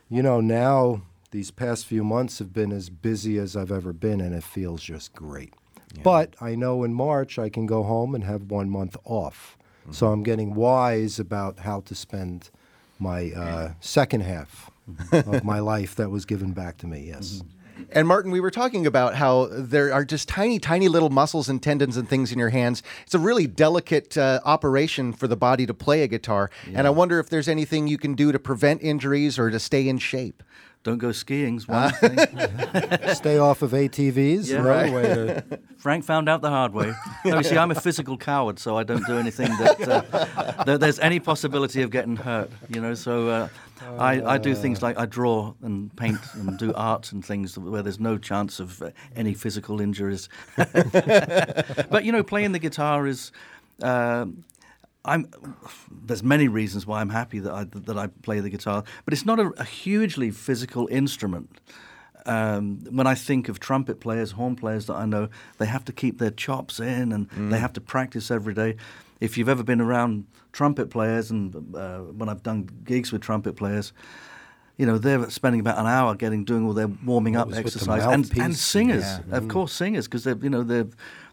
you 0.10 0.24
know, 0.24 0.40
now 0.40 1.02
these 1.32 1.52
past 1.52 1.86
few 1.86 2.04
months 2.04 2.40
have 2.40 2.54
been 2.54 2.72
as 2.72 2.90
busy 2.90 3.38
as 3.38 3.56
I've 3.58 3.72
ever 3.72 3.92
been 3.92 4.22
and 4.22 4.34
it 4.34 4.44
feels 4.44 4.82
just 4.82 5.14
great. 5.14 5.54
But 6.04 6.36
I 6.40 6.56
know 6.56 6.84
in 6.84 6.94
March 6.94 7.40
I 7.40 7.50
can 7.50 7.66
go 7.66 7.84
home 7.84 8.14
and 8.16 8.24
have 8.24 8.44
one 8.44 8.70
month 8.70 8.96
off. 9.04 9.58
So 9.90 10.08
I'm 10.08 10.22
getting 10.22 10.54
wise 10.54 11.18
about 11.18 11.60
how 11.60 11.80
to 11.82 11.96
spend 11.96 12.50
my 13.00 13.32
uh, 13.32 13.72
second 13.80 14.22
half 14.22 14.70
of 15.14 15.46
my 15.46 15.60
life 15.74 15.96
that 15.96 16.10
was 16.10 16.26
given 16.26 16.52
back 16.52 16.78
to 16.80 16.88
me. 16.88 17.06
Yes. 17.08 17.42
And 17.92 18.08
Martin, 18.08 18.32
we 18.32 18.40
were 18.40 18.52
talking 18.52 18.86
about 18.86 19.16
how 19.16 19.48
there 19.52 19.94
are 19.94 20.06
just 20.06 20.28
tiny, 20.28 20.60
tiny 20.60 20.88
little 20.88 21.10
muscles 21.10 21.50
and 21.50 21.62
tendons 21.62 21.98
and 21.98 22.08
things 22.08 22.32
in 22.32 22.40
your 22.40 22.50
hands. 22.50 22.84
It's 23.04 23.16
a 23.16 23.20
really 23.20 23.48
delicate 23.48 24.18
uh, 24.18 24.40
operation 24.46 25.14
for 25.14 25.28
the 25.28 25.38
body 25.38 25.66
to 25.66 25.74
play 25.74 26.04
a 26.04 26.08
guitar. 26.08 26.50
And 26.74 26.88
I 26.88 26.90
wonder 26.90 27.20
if 27.20 27.30
there's 27.30 27.48
anything 27.48 27.88
you 27.88 27.98
can 27.98 28.14
do 28.14 28.32
to 28.32 28.40
prevent 28.40 28.82
injuries 28.82 29.40
or 29.40 29.50
to 29.50 29.60
stay 29.60 29.88
in 29.88 29.98
shape. 29.98 30.44
Don't 30.88 31.00
go 31.00 31.12
skiing's 31.12 31.68
one 31.68 31.92
thing. 31.92 32.18
Stay 33.14 33.38
off 33.38 33.62
of 33.62 33.72
ATVs. 33.72 34.48
Yeah. 34.48 34.64
way 34.64 35.02
to 35.02 35.60
Frank 35.78 36.06
found 36.06 36.30
out 36.30 36.40
the 36.42 36.50
hard 36.50 36.74
way. 36.74 36.94
No, 37.26 37.40
you 37.40 37.44
see, 37.44 37.58
I'm 37.58 37.72
a 37.72 37.76
physical 37.76 38.18
coward, 38.18 38.58
so 38.58 38.78
I 38.78 38.84
don't 38.84 39.06
do 39.06 39.18
anything 39.18 39.50
that, 39.58 39.82
uh, 39.82 40.64
that 40.64 40.80
there's 40.80 40.98
any 41.00 41.20
possibility 41.20 41.82
of 41.82 41.92
getting 41.92 42.16
hurt. 42.16 42.50
You 42.70 42.80
know, 42.80 42.94
so 42.94 43.28
uh, 43.28 43.48
I, 44.00 44.36
I 44.36 44.38
do 44.38 44.56
things 44.56 44.82
like 44.82 44.98
I 44.98 45.06
draw 45.06 45.56
and 45.62 45.94
paint 45.98 46.20
and 46.36 46.58
do 46.58 46.74
art 46.76 47.12
and 47.12 47.24
things 47.24 47.60
where 47.60 47.82
there's 47.84 48.00
no 48.00 48.18
chance 48.18 48.62
of 48.62 48.82
uh, 48.82 48.92
any 49.14 49.34
physical 49.34 49.82
injuries. 49.82 50.30
but 50.56 52.06
you 52.06 52.14
know, 52.14 52.24
playing 52.24 52.54
the 52.54 52.60
guitar 52.60 53.08
is. 53.08 53.34
Uh, 53.82 54.28
I'm, 55.08 55.28
there's 56.06 56.24
many 56.24 56.48
reasons 56.48 56.86
why 56.86 57.02
I'm 57.02 57.10
happy 57.10 57.40
that 57.40 57.54
I, 57.54 57.64
that 57.64 57.98
I 57.98 58.08
play 58.22 58.40
the 58.40 58.50
guitar, 58.50 58.84
but 59.06 59.14
it's 59.14 59.26
not 59.26 59.40
a, 59.40 59.48
a 59.58 59.64
hugely 59.64 60.32
physical 60.32 60.88
instrument. 60.92 61.60
Um, 62.26 62.82
when 62.92 63.08
I 63.08 63.16
think 63.16 63.48
of 63.48 63.60
trumpet 63.60 64.02
players, 64.02 64.32
horn 64.32 64.56
players 64.58 64.88
that 64.88 64.96
I 64.96 65.06
know, 65.06 65.30
they 65.60 65.66
have 65.66 65.86
to 65.86 65.94
keep 65.94 66.18
their 66.20 66.32
chops 66.32 66.80
in 66.80 67.14
and 67.14 67.30
they 67.52 67.58
have 67.60 67.72
to 67.74 67.82
practice 67.82 68.30
every 68.30 68.54
day. 68.54 68.76
If 69.22 69.38
you've 69.38 69.48
ever 69.50 69.64
been 69.64 69.80
around 69.82 70.26
trumpet 70.52 70.90
players, 70.90 71.32
and 71.32 71.56
uh, 71.76 72.00
when 72.00 72.28
I've 72.28 72.44
done 72.44 72.68
gigs 72.84 73.12
with 73.14 73.22
trumpet 73.22 73.56
players, 73.56 73.94
you 74.78 74.86
know, 74.86 74.98
they're 74.98 75.30
spending 75.30 75.60
about 75.62 75.78
an 75.80 75.88
hour 75.88 76.14
getting 76.16 76.44
doing 76.44 76.66
all 76.66 76.74
their 76.74 76.90
warming 77.06 77.36
up 77.36 77.48
was 77.48 77.56
with 77.56 77.74
the 77.74 77.80
exercise, 77.80 78.04
and, 78.04 78.40
and 78.40 78.56
singers, 78.56 79.04
Yeah. 79.04 79.38
of 79.38 79.48
course, 79.48 79.72
singers, 79.74 80.06
because 80.06 80.24
they're 80.24 80.38
you 80.38 80.50
know 80.52 80.64
their 80.64 80.86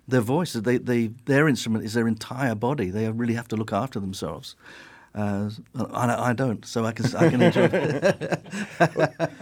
their 0.07 0.21
voices, 0.21 0.63
they, 0.63 0.79
they 0.79 1.09
their 1.25 1.49
instrument 1.49 1.85
is 1.85 1.95
their 1.95 2.09
entire 2.09 2.55
body. 2.55 2.91
They 2.91 3.11
really 3.11 3.35
have 3.35 3.49
to 3.49 3.57
look 3.57 3.73
after 3.73 4.01
themselves. 4.01 4.57
Uh, 5.15 5.49
I, 5.93 6.31
I 6.31 6.33
don't, 6.33 6.65
so 6.67 6.85
I 6.85 6.93
can 6.93 7.15
I 7.15 7.31
can 7.31 7.41
enjoy. 7.49 7.69
it. 7.73 8.41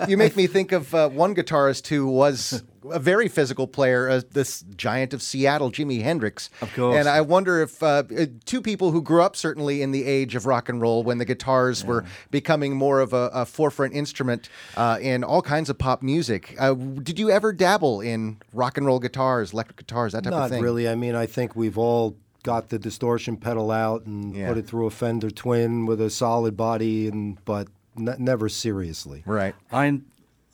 you 0.09 0.17
make 0.17 0.37
me 0.37 0.47
think 0.47 0.73
of 0.73 0.95
uh, 0.95 1.09
one 1.09 1.35
guitarist 1.35 1.87
who 1.87 2.07
was 2.09 2.63
a 2.91 2.99
very 2.99 3.29
physical 3.29 3.67
player, 3.67 4.09
uh, 4.09 4.21
this 4.33 4.63
giant 4.77 5.15
of 5.15 5.23
Seattle, 5.23 5.71
Jimi 5.71 6.03
Hendrix. 6.03 6.51
Of 6.61 6.75
course. 6.75 6.97
And 6.97 7.09
I 7.09 7.21
wonder 7.21 7.63
if 7.63 7.83
uh, 7.83 8.03
uh, 8.17 8.27
two 8.45 8.61
people 8.61 8.91
who 8.91 9.03
grew 9.03 9.23
up 9.23 9.37
certainly 9.37 9.83
in 9.83 9.93
the 9.93 10.05
age 10.05 10.35
of 10.35 10.47
rock 10.47 10.69
and 10.69 10.81
roll, 10.81 11.03
when 11.03 11.19
the 11.19 11.25
guitars 11.25 11.85
were 11.85 12.05
becoming 12.31 12.77
more 12.77 13.01
of 13.01 13.13
a, 13.13 13.31
a 13.33 13.47
forefront 13.47 13.95
instrument 13.95 14.49
uh, 14.77 14.99
in 15.01 15.25
all 15.25 15.43
kinds 15.43 15.71
of 15.71 15.79
pop 15.79 16.03
music. 16.03 16.55
Uh, 16.59 16.75
did 16.75 17.19
you 17.19 17.31
ever 17.31 17.53
dabble 17.53 18.01
in 18.01 18.39
rock 18.53 18.77
and 18.77 18.87
roll 18.87 18.99
guitars, 18.99 19.53
electric 19.53 19.79
guitars, 19.79 20.13
that 20.13 20.25
type 20.25 20.33
Not 20.33 20.45
of 20.45 20.51
thing? 20.51 20.61
Not 20.61 20.65
really. 20.65 20.89
I 20.89 20.95
mean, 20.95 21.15
I 21.15 21.27
think 21.27 21.57
we've 21.57 21.79
all 21.79 22.17
got 22.43 22.69
the 22.69 22.79
distortion 22.79 23.37
pedal 23.37 23.71
out 23.71 24.05
and 24.07 24.35
Yeah. 24.35 24.49
put 24.49 24.59
it 24.59 24.67
through 24.67 24.87
a 24.87 24.91
Fender 24.91 25.31
Twin 25.31 25.87
with 25.87 26.01
a 26.01 26.11
solid 26.11 26.57
body, 26.57 27.09
and 27.09 27.43
but 27.45 27.69
n- 27.99 28.17
never 28.19 28.49
seriously. 28.49 29.23
Right. 29.27 29.55
I 29.73 30.01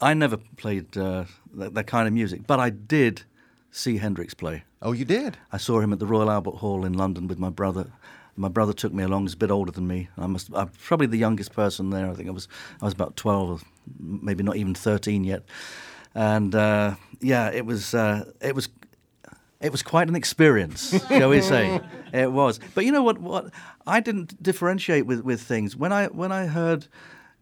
I 0.00 0.14
never 0.14 0.36
played 0.56 0.96
uh, 0.96 1.24
that, 1.54 1.74
that 1.74 1.86
kind 1.86 2.06
of 2.06 2.14
music, 2.14 2.46
but 2.46 2.60
I 2.60 2.70
did 2.70 3.22
see 3.70 3.96
Hendrix 3.98 4.34
play. 4.34 4.64
Oh, 4.80 4.92
you 4.92 5.04
did? 5.04 5.36
I 5.52 5.56
saw 5.56 5.80
him 5.80 5.92
at 5.92 5.98
the 5.98 6.06
Royal 6.06 6.30
Albert 6.30 6.56
Hall 6.56 6.84
in 6.84 6.92
London 6.92 7.26
with 7.26 7.38
my 7.38 7.50
brother. 7.50 7.86
My 8.36 8.48
brother 8.48 8.72
took 8.72 8.92
me 8.92 9.02
along. 9.02 9.22
He's 9.24 9.34
a 9.34 9.36
bit 9.36 9.50
older 9.50 9.72
than 9.72 9.88
me. 9.88 10.08
I 10.16 10.26
must. 10.28 10.50
I'm 10.54 10.68
probably 10.68 11.08
the 11.08 11.18
youngest 11.18 11.52
person 11.52 11.90
there. 11.90 12.08
I 12.08 12.14
think 12.14 12.28
I 12.28 12.32
was. 12.32 12.46
I 12.80 12.84
was 12.84 12.94
about 12.94 13.16
twelve, 13.16 13.50
or 13.50 13.58
maybe 13.98 14.44
not 14.44 14.54
even 14.56 14.74
thirteen 14.74 15.24
yet. 15.24 15.42
And 16.14 16.54
uh, 16.54 16.94
yeah, 17.20 17.50
it 17.50 17.66
was. 17.66 17.94
Uh, 17.94 18.30
it 18.40 18.54
was. 18.54 18.68
It 19.60 19.72
was 19.72 19.82
quite 19.82 20.08
an 20.08 20.14
experience, 20.14 21.04
shall 21.08 21.30
we 21.30 21.40
say? 21.40 21.80
It 22.10 22.32
was. 22.32 22.58
But 22.74 22.86
you 22.86 22.92
know 22.92 23.02
what? 23.02 23.18
What 23.18 23.52
I 23.86 24.00
didn't 24.00 24.42
differentiate 24.42 25.04
with, 25.04 25.24
with 25.24 25.42
things 25.42 25.76
when 25.76 25.92
I 25.92 26.06
when 26.06 26.32
I 26.32 26.46
heard 26.46 26.86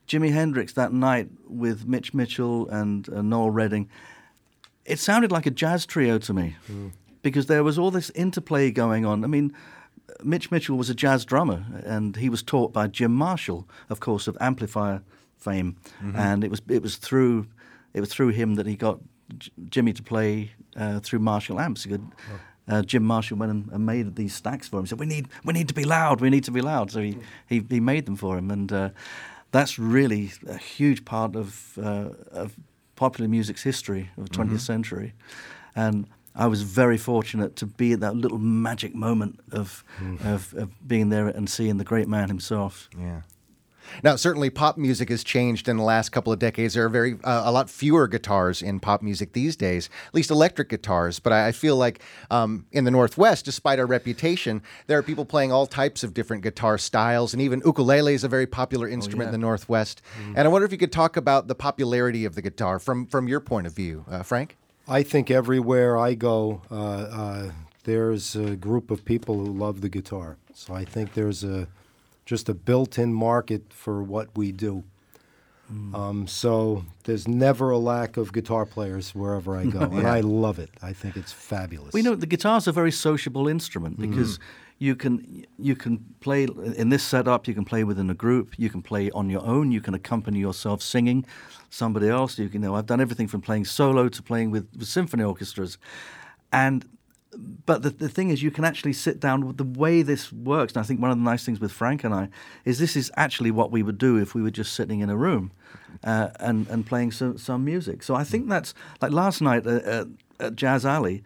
Jimi 0.09 0.33
Hendrix 0.33 0.73
that 0.73 0.93
night 0.93 1.29
with 1.47 1.87
Mitch 1.87 2.13
Mitchell 2.13 2.69
and 2.69 3.09
uh, 3.09 3.23
Noel 3.23 3.51
Redding 3.51 3.89
it 4.87 4.99
sounded 4.99 5.33
like 5.33 5.47
a 5.47 5.51
jazz 5.51 5.85
trio 5.85 6.19
to 6.19 6.33
me 6.33 6.57
because 7.23 7.47
there 7.47 7.65
was 7.65 7.79
all 7.79 7.91
this 7.91 8.11
interplay 8.11 8.71
going 8.71 9.05
on. 9.05 9.25
I 9.25 9.27
mean, 9.27 9.53
Mitch 10.23 10.51
Mitchell 10.51 10.77
was 10.77 10.89
a 10.89 10.95
jazz 10.95 11.25
drummer 11.25 11.65
and 11.85 12.17
he 12.17 12.29
was 12.29 12.43
taught 12.43 12.73
by 12.73 12.87
Jim 12.87 13.13
Marshall, 13.15 13.69
of 13.91 14.01
course, 14.01 14.29
of 14.29 14.37
Amplifier 14.41 15.03
fame, 15.37 15.77
and 16.15 16.45
it 16.45 16.51
was 16.51 16.63
it 16.69 16.83
was 16.83 16.97
through 16.97 17.47
it 17.95 18.01
was 18.01 18.09
through 18.09 18.29
him 18.29 18.55
that 18.55 18.67
he 18.67 18.77
got 18.77 19.01
J- 19.39 19.51
Jimi 19.71 19.95
to 19.95 20.03
play 20.03 20.53
uh, 20.77 21.01
through 21.01 21.21
Marshall 21.21 21.59
amps. 21.61 21.85
He 21.85 21.91
could, 21.91 22.07
uh, 22.69 22.83
Jim 22.83 23.03
Marshall 23.05 23.39
went 23.39 23.51
and, 23.53 23.71
and 23.73 23.87
made 23.87 24.17
these 24.17 24.35
stacks 24.35 24.69
for 24.69 24.79
him. 24.79 24.85
He 24.85 24.89
said, 24.89 24.99
"We 25.01 25.07
need 25.07 25.29
we 25.45 25.53
need 25.53 25.69
to 25.69 25.75
be 25.75 25.85
loud. 25.85 26.21
We 26.21 26.31
need 26.31 26.45
to 26.45 26.51
be 26.53 26.61
loud." 26.61 26.91
So 26.91 27.01
he 27.01 27.19
he, 27.49 27.65
he 27.69 27.81
made 27.81 28.07
them 28.07 28.17
for 28.17 28.37
him, 28.39 28.51
and 28.51 28.73
uh, 28.73 28.89
that's 29.53 29.79
really 29.79 30.33
a 30.49 30.59
huge 30.59 31.05
part 31.05 31.37
of 31.37 31.79
uh, 31.79 32.11
of 32.33 32.57
popular 32.95 33.29
music's 33.29 33.63
history 33.63 34.11
of 34.17 34.25
the 34.29 34.31
20th 34.31 34.61
century. 34.61 35.13
And 35.75 36.07
I 36.35 36.47
was 36.47 36.63
very 36.63 36.97
fortunate 36.99 37.55
to 37.57 37.67
be 37.67 37.93
at 37.93 38.01
that 38.01 38.15
little 38.17 38.39
magic 38.39 38.95
moment 38.95 39.41
of, 39.53 39.85
of, 40.25 40.55
of 40.55 40.69
being 40.89 41.11
there 41.11 41.29
and 41.29 41.49
seeing 41.49 41.77
the 41.79 41.85
great 41.85 42.09
man 42.09 42.29
himself. 42.29 42.89
Yeah. 42.99 43.21
Now, 44.03 44.17
certainly, 44.17 44.51
pop 44.51 44.77
music 44.77 45.09
has 45.09 45.25
changed 45.25 45.69
in 45.69 45.77
the 45.77 45.83
last 45.83 46.11
couple 46.11 46.33
of 46.33 46.39
decades. 46.39 46.75
There 46.75 46.85
are 46.85 46.89
very 46.89 47.15
uh, 47.25 47.43
a 47.45 47.53
lot 47.53 47.71
fewer 47.71 48.09
guitars 48.09 48.63
in 48.63 48.81
pop 48.81 49.03
music 49.03 49.33
these 49.33 49.57
days, 49.57 49.89
at 50.07 50.15
least 50.15 50.31
electric 50.31 50.69
guitars. 50.69 51.19
But 51.19 51.33
I, 51.33 51.49
I 51.49 51.53
feel 51.53 51.77
like 51.77 52.01
um, 52.31 52.67
in 52.73 52.85
the 52.85 52.91
Northwest, 52.91 53.45
despite 53.45 53.79
our 53.79 53.87
reputation, 53.87 54.63
there 54.87 54.99
are 54.99 55.03
people 55.03 55.25
playing 55.25 55.53
all 55.53 55.67
types 55.67 56.03
of 56.05 56.15
different 56.15 56.43
guitar 56.43 56.79
styles, 56.79 57.33
and 57.33 57.43
even 57.43 57.63
ukulele 57.65 58.15
is 58.15 58.25
a 58.25 58.29
very 58.29 58.47
popular 58.47 58.89
instrument 58.89 59.29
in 59.29 59.33
the 59.33 59.39
Northwest. 59.39 60.03
And 60.35 60.39
I 60.39 60.49
wonder 60.49 60.65
if 60.65 60.73
you 60.73 60.79
could 60.79 60.93
talk 60.93 61.17
about 61.17 61.49
the 61.49 61.55
popularity 61.55 62.25
of 62.25 62.35
the 62.35 62.43
guitar 62.43 62.79
from 62.79 63.07
from 63.07 63.29
your 63.29 63.41
point 63.41 63.67
of 63.67 63.75
view, 63.75 64.05
uh, 64.11 64.23
Frank. 64.23 64.57
I 64.89 65.03
think 65.03 65.31
everywhere 65.31 65.99
I 65.99 66.15
go, 66.15 66.63
uh, 66.71 66.75
uh, 66.75 67.51
there's 67.85 68.37
a 68.37 68.55
group 68.57 68.91
of 68.91 69.05
people 69.05 69.37
who 69.37 69.53
love 69.53 69.81
the 69.81 69.89
guitar. 69.89 70.37
So 70.55 70.75
I 70.75 70.85
think 70.85 71.15
there's 71.15 71.43
a 71.43 71.69
just 72.27 72.49
a 72.49 72.55
built-in 72.55 73.15
market 73.15 73.73
for 73.73 74.03
what 74.03 74.37
we 74.37 74.53
do. 74.53 74.85
Um, 75.95 76.29
so 76.29 76.85
there's 77.05 77.27
never 77.27 77.71
a 77.71 77.79
lack 77.79 78.17
of 78.17 78.33
guitar 78.33 78.65
players 78.65 79.15
wherever 79.17 79.57
I 79.57 79.67
go, 79.67 79.81
and 79.93 80.07
I 80.07 80.21
love 80.21 80.61
it. 80.61 80.71
I 80.81 80.93
think 80.93 81.17
it's 81.17 81.33
fabulous. 81.33 81.93
We 81.93 82.03
know 82.03 82.15
the 82.15 82.27
guitar's 82.27 82.69
a 82.69 82.73
very 82.73 82.93
sociable 82.93 83.49
instrument 83.49 83.99
because 83.99 84.39
you 84.79 84.95
can 84.95 85.45
you 85.59 85.75
can 85.75 86.05
play 86.21 86.45
in 86.77 86.91
this 86.91 87.03
setup. 87.03 87.49
You 87.49 87.55
can 87.55 87.65
play 87.65 87.83
within 87.83 88.11
a 88.11 88.15
group. 88.15 88.57
You 88.59 88.71
can 88.71 88.81
play 88.83 89.11
on 89.11 89.29
your 89.29 89.45
own. 89.45 89.73
You 89.73 89.81
can 89.81 89.95
accompany 89.95 90.39
yourself 90.39 90.83
singing 90.83 91.25
somebody 91.69 92.09
else. 92.09 92.39
You 92.39 92.49
can 92.49 92.63
you 92.63 92.69
know 92.69 92.77
I've 92.77 92.87
done 92.87 93.01
everything 93.01 93.27
from 93.27 93.41
playing 93.41 93.65
solo 93.65 94.09
to 94.09 94.23
playing 94.23 94.53
with, 94.53 94.69
with 94.79 94.87
symphony 94.87 95.25
orchestras, 95.25 95.79
and 96.53 96.85
but 97.37 97.83
the, 97.83 97.91
the 97.91 98.09
thing 98.09 98.31
is, 98.31 98.43
you 98.43 98.51
can 98.51 98.65
actually 98.65 98.93
sit 98.93 99.21
down 99.21 99.47
with 99.47 99.57
the 99.57 99.65
way 99.65 100.03
this 100.03 100.33
works. 100.33 100.75
And 100.75 100.83
I 100.83 100.87
think 100.87 101.01
one 101.01 101.11
of 101.11 101.17
the 101.17 101.25
nice 101.25 101.45
things 101.45 101.61
with 101.61 101.73
Frank 101.73 102.05
and 102.05 102.15
I 102.15 102.29
is 102.65 102.79
this 102.79 102.97
is 102.97 103.11
actually 103.17 103.51
what 103.51 103.71
we 103.71 103.83
would 103.83 103.99
do 103.99 104.17
if 104.17 104.35
we 104.35 104.43
were 104.43 104.51
just 104.51 104.73
sitting 104.73 105.01
in 105.01 105.11
a 105.11 105.17
room 105.17 105.53
uh, 106.05 106.31
and, 106.41 106.69
and 106.69 106.87
playing 106.87 107.13
some, 107.13 107.39
some 107.39 107.65
music. 107.65 108.03
So 108.03 108.15
I 108.15 108.25
think 108.25 108.49
that's 108.49 108.75
like 109.01 109.13
last 109.13 109.41
night 109.41 109.67
at, 109.67 109.85
at, 109.85 110.07
at 110.41 110.57
Jazz 110.57 110.85
Alley. 110.85 111.23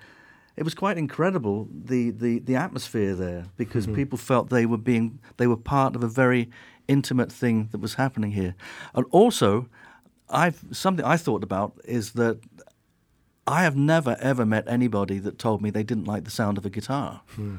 It 0.56 0.64
was 0.64 0.74
quite 0.74 0.98
incredible 0.98 1.68
the, 1.72 2.10
the, 2.10 2.40
the 2.40 2.56
atmosphere 2.56 3.14
there 3.14 3.46
because 3.56 3.86
people 3.86 4.18
felt 4.18 4.50
they 4.50 4.66
were 4.66 4.76
being 4.76 5.18
they 5.38 5.46
were 5.46 5.56
part 5.56 5.96
of 5.96 6.02
a 6.02 6.08
very 6.08 6.50
intimate 6.86 7.32
thing 7.32 7.68
that 7.70 7.78
was 7.80 7.94
happening 7.94 8.32
here, 8.32 8.54
and 8.94 9.06
also, 9.10 9.68
I've 10.28 10.62
something 10.70 11.04
I 11.04 11.16
thought 11.16 11.42
about 11.42 11.80
is 11.84 12.12
that 12.12 12.40
I 13.50 13.64
have 13.64 13.76
never 13.76 14.16
ever 14.20 14.46
met 14.46 14.64
anybody 14.68 15.18
that 15.18 15.38
told 15.38 15.60
me 15.60 15.70
they 15.70 15.82
didn't 15.82 16.04
like 16.04 16.24
the 16.24 16.30
sound 16.30 16.56
of 16.56 16.64
a 16.64 16.70
guitar. 16.70 17.22
Hmm. 17.34 17.56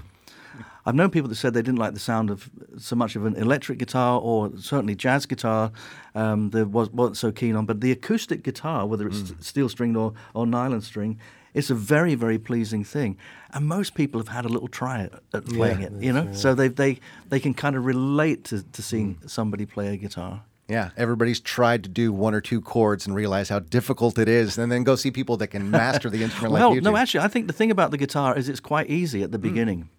I've 0.86 0.95
known 0.95 1.12
people 1.12 1.30
that 1.30 1.36
said 1.36 1.54
they 1.54 1.62
didn't 1.62 1.80
like 1.80 1.93
the 1.93 1.99
sound 1.99 2.30
of 2.30 2.49
so 2.77 2.95
much 2.95 3.15
of 3.15 3.25
an 3.25 3.36
electric 3.36 3.77
guitar 3.77 4.19
or 4.19 4.51
certainly 4.58 4.95
jazz 4.95 5.25
guitar. 5.27 5.71
Um, 6.15 6.49
they 6.49 6.63
was, 6.63 6.89
wasn't 6.89 7.17
so 7.17 7.32
keen 7.32 7.56
on, 7.56 7.65
but 7.65 7.82
the 7.82 7.91
acoustic 7.91 8.41
guitar, 8.41 8.88
whether 8.88 9.06
it's 9.08 9.30
hmm. 9.30 9.41
steel 9.41 9.69
stringed 9.69 9.97
or, 9.97 10.13
or 10.34 10.47
nylon 10.47 10.82
string, 10.82 11.19
it's 11.54 11.69
a 11.69 11.75
very 11.75 12.15
very 12.15 12.39
pleasing 12.39 12.86
thing. 12.86 13.17
And 13.54 13.67
most 13.67 13.93
people 13.93 14.19
have 14.21 14.30
had 14.30 14.45
a 14.45 14.49
little 14.49 14.69
try 14.69 15.01
at, 15.01 15.13
at 15.34 15.45
playing 15.45 15.82
it, 15.82 15.91
you 15.99 16.13
know, 16.13 16.32
so 16.32 16.56
they 16.56 16.69
they 16.69 16.99
they 17.27 17.39
can 17.41 17.54
kind 17.54 17.75
of 17.75 17.86
relate 17.86 18.45
to, 18.45 18.63
to 18.63 18.82
seeing 18.82 19.15
hmm. 19.15 19.27
somebody 19.27 19.65
play 19.65 19.93
a 19.93 19.97
guitar. 19.97 20.43
Yeah, 20.71 20.91
everybody's 20.95 21.41
tried 21.41 21.84
to 21.84 21.89
do 21.89 22.13
one 22.13 22.34
or 22.34 22.39
two 22.39 22.62
chords 22.62 23.05
and 23.05 23.13
realize 23.13 23.49
how 23.49 23.60
difficult 23.60 24.17
it 24.17 24.29
is, 24.29 24.57
and 24.57 24.71
then 24.71 24.86
go 24.86 24.95
see 24.95 25.12
people 25.12 25.36
that 25.38 25.47
can 25.47 25.69
master 25.69 26.10
the 26.10 26.23
instrument 26.23 26.53
well, 26.53 26.69
like 26.69 26.75
you 26.75 26.81
no, 26.81 26.95
actually, 26.95 27.25
I 27.25 27.27
think 27.27 27.47
the 27.47 27.53
thing 27.53 27.71
about 27.71 27.91
the 27.91 27.97
guitar 27.97 28.38
is 28.38 28.47
it's 28.47 28.62
quite 28.62 28.89
easy 28.89 29.21
at 29.21 29.34
the 29.34 29.38
hmm. 29.38 29.49
beginning. 29.49 29.89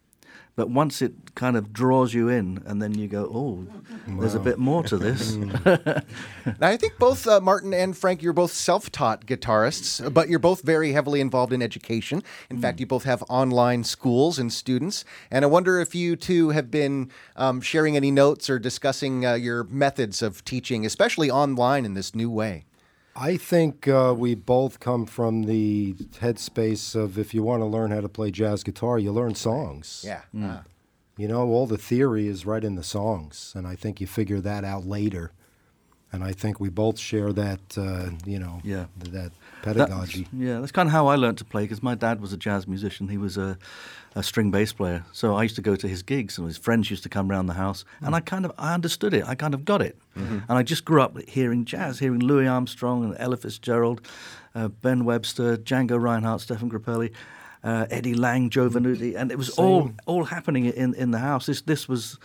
But 0.55 0.69
once 0.69 1.01
it 1.01 1.35
kind 1.35 1.57
of 1.57 1.73
draws 1.73 2.13
you 2.13 2.29
in, 2.29 2.63
and 2.67 2.83
then 2.83 2.99
you 2.99 3.09
go, 3.09 3.25
oh, 3.25 3.67
there's 4.07 4.35
a 4.35 4.41
bit 4.41 4.59
more 4.59 4.83
to 4.85 4.99
this. 4.99 5.37
Now, 6.59 6.69
I 6.69 6.77
think 6.77 6.99
both 6.99 7.27
uh, 7.27 7.41
Martin 7.41 7.73
and 7.73 7.97
Frank, 7.97 8.21
you're 8.23 8.33
both 8.33 8.53
self-taught 8.53 9.27
guitarists, 9.27 10.13
but 10.13 10.29
you're 10.29 10.39
both 10.41 10.63
very 10.63 10.93
heavily 10.93 11.21
involved 11.21 11.53
in 11.53 11.63
education. 11.63 12.23
In 12.51 12.61
fact, 12.61 12.81
you 12.81 12.87
both 12.87 13.05
have 13.05 13.23
online 13.29 13.85
schools 13.85 14.39
and 14.39 14.53
students. 14.53 15.05
And 15.31 15.45
I 15.45 15.49
wonder 15.49 15.81
if 15.81 15.95
you 15.95 16.17
two 16.17 16.51
have 16.51 16.71
been 16.71 17.11
um, 17.37 17.61
sharing 17.61 17.97
any 17.97 18.11
notes 18.11 18.51
or 18.51 18.59
discussing 18.59 19.25
uh, 19.25 19.35
your 19.35 19.65
methods 19.65 20.21
of 20.21 20.45
teaching, 20.45 20.85
especially 20.85 21.31
online 21.31 21.85
in 21.85 21.95
this 21.95 22.15
new 22.15 22.31
way. 22.31 22.65
I 23.15 23.37
think 23.37 23.87
uh, 23.89 24.15
we 24.17 24.35
both 24.35 24.81
come 24.81 25.05
from 25.07 25.43
the 25.45 25.95
headspace 26.21 26.95
of 26.95 27.19
if 27.19 27.35
you 27.35 27.43
want 27.43 27.61
to 27.61 27.67
learn 27.67 27.91
how 27.91 28.01
to 28.01 28.09
play 28.09 28.31
jazz 28.31 28.63
guitar, 28.63 28.99
you 28.99 29.13
learn 29.13 29.35
songs. 29.35 30.03
Yeah. 30.07 30.23
Hmm. 30.33 30.45
Uh, 30.51 30.59
You 31.19 31.29
know, 31.29 31.49
all 31.51 31.67
the 31.67 31.77
theory 31.79 32.27
is 32.27 32.47
right 32.47 32.65
in 32.65 32.75
the 32.75 32.83
songs, 32.83 33.53
and 33.55 33.67
I 33.67 33.77
think 33.77 34.01
you 34.01 34.07
figure 34.07 34.41
that 34.41 34.65
out 34.65 34.87
later. 34.87 35.33
And 36.13 36.23
I 36.23 36.33
think 36.33 36.61
we 36.61 36.69
both 36.69 36.99
share 36.99 37.33
that, 37.33 37.61
uh, 37.79 38.11
you 38.27 38.39
know, 38.39 38.61
Yeah. 38.63 38.85
th- 39.01 39.13
that 39.13 39.33
That's- 39.63 39.89
pedagogy. 39.89 40.29
yeah, 40.33 40.61
that's 40.61 40.73
kind 40.73 40.87
of 40.89 40.93
how 40.93 41.07
I 41.07 41.17
learned 41.17 41.39
to 41.39 41.45
play 41.45 41.63
because 41.65 41.83
my 41.83 41.95
dad 41.95 42.21
was 42.21 42.33
a 42.33 42.37
jazz 42.37 42.67
musician. 42.69 43.09
He 43.09 43.17
was 43.17 43.37
a, 43.39 43.57
a 44.15 44.23
string 44.23 44.51
bass 44.51 44.73
player. 44.75 45.05
So 45.13 45.35
I 45.37 45.43
used 45.43 45.57
to 45.57 45.63
go 45.63 45.75
to 45.75 45.89
his 45.89 46.03
gigs 46.03 46.37
and 46.39 46.47
his 46.47 46.59
friends 46.59 46.91
used 46.91 47.03
to 47.05 47.09
come 47.09 47.31
around 47.31 47.47
the 47.47 47.55
house. 47.55 47.85
And 48.03 48.15
I 48.15 48.21
kind 48.21 48.45
of, 48.45 48.53
I 48.59 48.75
understood 48.75 49.15
it. 49.15 49.25
I 49.27 49.35
kind 49.35 49.55
of 49.55 49.65
got 49.65 49.81
it. 49.81 49.97
And 50.15 50.43
I 50.59 50.63
just 50.63 50.85
grew 50.85 51.01
up 51.01 51.17
hearing 51.29 51.65
jazz, 51.65 51.99
hearing 52.01 52.21
Louis 52.21 52.47
Armstrong 52.47 53.05
and 53.05 53.17
Ella 53.19 53.37
Fitzgerald, 53.39 54.03
uh, 54.55 54.69
Ben 54.69 55.05
Webster, 55.07 55.57
Django 55.57 55.99
Reinhardt, 55.99 56.41
Stefan 56.43 56.69
Grappelli. 56.71 57.11
Uh, 57.65 57.87
Eddie 57.91 58.15
Lang, 58.15 58.51
Joe 58.51 58.69
Venuti, 58.69 59.15
and 59.15 59.31
it 59.31 59.39
was 59.39 59.51
all 59.51 59.93
all 60.07 60.25
happening 60.25 60.65
in, 60.65 60.95
in 60.95 61.13
the 61.13 61.21
house. 61.21 61.47
This 61.47 61.63
this 61.63 61.89
was 61.89 62.19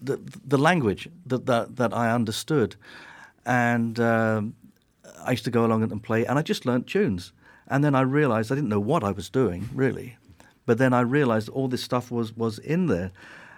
the 0.00 0.16
the 0.46 0.56
language 0.58 1.08
that, 1.26 1.46
that 1.46 1.74
that 1.74 1.92
I 1.92 2.14
understood, 2.14 2.76
and 3.44 3.98
um, 4.00 4.54
I 5.24 5.32
used 5.32 5.44
to 5.44 5.50
go 5.50 5.64
along 5.64 5.82
and 5.82 6.02
play, 6.02 6.24
and 6.26 6.38
I 6.38 6.42
just 6.42 6.66
learnt 6.66 6.86
tunes. 6.86 7.32
And 7.66 7.84
then 7.84 7.94
I 7.94 8.00
realised 8.00 8.50
I 8.50 8.56
didn't 8.56 8.70
know 8.70 8.80
what 8.80 9.04
I 9.04 9.12
was 9.12 9.30
doing 9.30 9.68
really, 9.72 10.16
but 10.66 10.78
then 10.78 10.92
I 10.92 11.00
realised 11.00 11.48
all 11.48 11.68
this 11.68 11.82
stuff 11.82 12.10
was 12.10 12.36
was 12.36 12.58
in 12.58 12.86
there. 12.86 13.12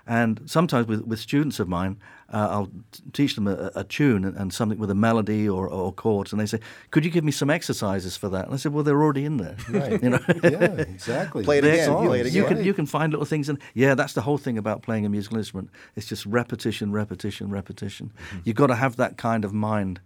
And 0.07 0.41
sometimes 0.47 0.87
with, 0.89 1.03
with 1.03 1.21
students 1.21 1.61
of 1.61 1.69
mine, 1.69 1.97
uh, 2.33 2.49
I'll 2.51 2.67
t- 2.91 3.03
teach 3.13 3.35
them 3.37 3.47
a, 3.47 3.71
a 3.75 3.85
tune 3.85 4.25
and, 4.25 4.37
and 4.37 4.53
something 4.53 4.79
with 4.79 4.91
a 4.91 4.95
melody 4.95 5.49
or, 5.49 5.69
or 5.69 5.93
chords, 5.93 6.33
and 6.33 6.41
they 6.41 6.47
say, 6.47 6.59
"Could 6.91 7.05
you 7.05 7.11
give 7.11 7.23
me 7.25 7.31
some 7.31 7.51
exercises 7.51 8.17
for 8.17 8.29
that?" 8.31 8.47
And 8.47 8.55
I 8.55 8.57
said, 8.57 8.73
"Well, 8.73 8.83
they're 8.83 9.01
already 9.03 9.25
in 9.25 9.37
there." 9.37 9.57
Right. 9.69 10.03
You 10.03 10.11
know, 10.11 10.21
yeah, 10.43 10.73
exactly. 10.95 11.45
Play 11.45 11.59
it 11.59 11.61
They're 11.63 11.75
again, 11.75 11.87
songs. 11.87 12.09
play 12.09 12.21
it 12.21 12.33
You 12.33 12.45
can 12.47 12.65
you 12.65 12.75
can 12.75 12.87
find 12.87 13.13
little 13.13 13.27
things, 13.27 13.49
and 13.49 13.59
yeah, 13.75 13.95
that's 13.95 14.15
the 14.15 14.23
whole 14.23 14.39
thing 14.39 14.59
about 14.59 14.83
playing 14.83 15.07
a 15.07 15.09
musical 15.09 15.39
instrument. 15.39 15.71
It's 15.95 16.07
just 16.09 16.27
repetition, 16.27 16.91
repetition, 16.91 17.51
repetition. 17.51 18.11
Mm-hmm. 18.13 18.39
You've 18.45 18.57
got 18.57 18.69
to 18.69 18.75
have 18.77 18.97
that 18.97 19.19
kind 19.19 19.45
of 19.45 19.53
mind, 19.53 20.01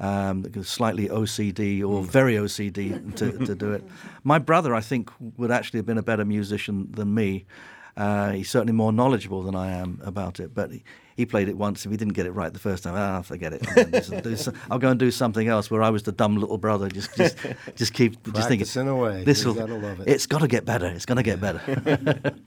um, 0.00 0.44
slightly 0.64 1.08
OCD 1.08 1.80
or 1.82 2.02
Mm. 2.02 2.06
very 2.06 2.34
OCD 2.36 3.14
to, 3.16 3.32
to 3.46 3.54
do 3.54 3.72
it. 3.72 3.84
My 4.24 4.38
brother, 4.38 4.74
I 4.74 4.80
think, 4.80 5.10
would 5.36 5.50
actually 5.50 5.78
have 5.78 5.86
been 5.86 5.98
a 5.98 6.02
better 6.02 6.24
musician 6.24 6.90
than 6.92 7.12
me. 7.14 7.44
Uh, 7.96 8.32
he's 8.32 8.50
certainly 8.50 8.72
more 8.72 8.92
knowledgeable 8.92 9.42
than 9.42 9.54
I 9.54 9.70
am 9.72 10.00
about 10.04 10.40
it, 10.40 10.52
but 10.52 10.72
he, 10.72 10.82
he 11.16 11.24
played 11.26 11.48
it 11.48 11.56
once. 11.56 11.84
If 11.84 11.92
he 11.92 11.96
didn't 11.96 12.14
get 12.14 12.26
it 12.26 12.32
right 12.32 12.52
the 12.52 12.58
first 12.58 12.82
time, 12.82 12.94
ah, 12.96 13.22
forget 13.22 13.52
it. 13.52 13.64
I'll 13.68 13.74
go, 13.74 13.80
and 13.82 13.92
do 13.92 14.02
some- 14.02 14.20
do 14.20 14.36
some- 14.44 14.54
I'll 14.70 14.78
go 14.78 14.88
and 14.90 14.98
do 14.98 15.10
something 15.12 15.46
else. 15.46 15.70
Where 15.70 15.82
I 15.82 15.90
was 15.90 16.02
the 16.02 16.12
dumb 16.12 16.36
little 16.36 16.58
brother, 16.58 16.88
just 16.88 17.14
just 17.16 17.36
just 17.76 17.94
keep 17.94 18.20
just 18.32 18.48
thinking. 18.48 18.88
Away. 18.88 19.22
This 19.24 19.44
will. 19.44 19.56
it. 19.58 20.08
It's 20.08 20.26
got 20.26 20.40
to 20.40 20.48
get 20.48 20.64
better. 20.64 20.86
It's 20.86 21.06
going 21.06 21.16
to 21.16 21.22
get 21.22 21.40
better. 21.40 22.34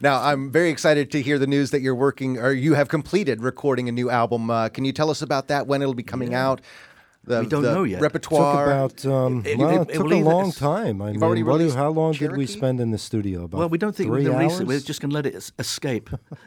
Now, 0.00 0.22
I'm 0.22 0.50
very 0.52 0.70
excited 0.70 1.10
to 1.10 1.20
hear 1.20 1.38
the 1.40 1.46
news 1.46 1.70
that 1.72 1.80
you're 1.80 1.94
working 1.94 2.38
or 2.38 2.52
you 2.52 2.74
have 2.74 2.88
completed 2.88 3.42
recording 3.42 3.88
a 3.88 3.92
new 3.92 4.10
album. 4.10 4.48
Uh, 4.50 4.68
can 4.68 4.84
you 4.84 4.92
tell 4.92 5.10
us 5.10 5.22
about 5.22 5.48
that? 5.48 5.66
When 5.66 5.82
it'll 5.82 5.94
be 5.94 6.02
coming 6.04 6.34
out? 6.34 6.60
The, 7.26 7.40
We 7.40 7.46
don't 7.46 7.62
the 7.62 7.74
know 7.74 7.82
yet. 7.82 8.00
Repertoire. 8.00 8.64
Took 8.88 9.04
about 9.04 9.06
um, 9.12 9.42
It- 9.44 9.58
well, 9.58 9.70
it- 9.82 9.88
it, 9.88 9.90
it 9.90 9.94
took 9.98 10.12
a 10.12 10.14
long 10.22 10.52
time. 10.52 11.02
I 11.02 11.06
You've 11.08 11.16
mean, 11.16 11.22
already 11.24 11.42
what 11.42 11.58
do- 11.58 11.72
how 11.72 11.88
long 11.90 12.12
did 12.12 12.36
we 12.36 12.46
spend 12.46 12.80
in 12.80 12.92
the 12.92 12.98
studio? 12.98 13.44
About 13.44 13.58
well, 13.58 13.68
we 13.68 13.78
don't 13.78 13.94
think 13.96 14.10
we 14.10 14.18
three 14.18 14.30
can 14.30 14.38
release 14.38 14.60
it. 14.60 14.66
We're 14.66 14.78
just 14.80 15.00
going 15.00 15.10
to 15.10 15.14
let 15.14 15.26
it 15.26 15.34
escape. 15.58 16.08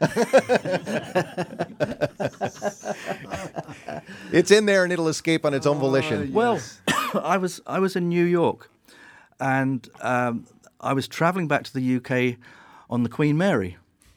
it's 4.32 4.50
in 4.50 4.66
there 4.66 4.84
and 4.84 4.92
it'll 4.92 5.08
escape 5.08 5.44
on 5.44 5.54
its 5.54 5.66
own 5.66 5.78
volition. 5.78 6.32
Well, 6.32 6.60
I 7.14 7.36
was 7.36 7.60
I 7.66 7.78
was 7.78 7.96
in 7.96 8.08
New 8.08 8.24
York, 8.24 8.70
and 9.38 9.88
um, 10.00 10.46
I 10.80 10.92
was 10.92 11.08
travelling 11.08 11.48
back 11.48 11.64
to 11.64 11.72
the 11.74 11.96
UK 11.96 12.36
on 12.88 13.02
the 13.02 13.08
Queen 13.08 13.36
Mary. 13.36 13.76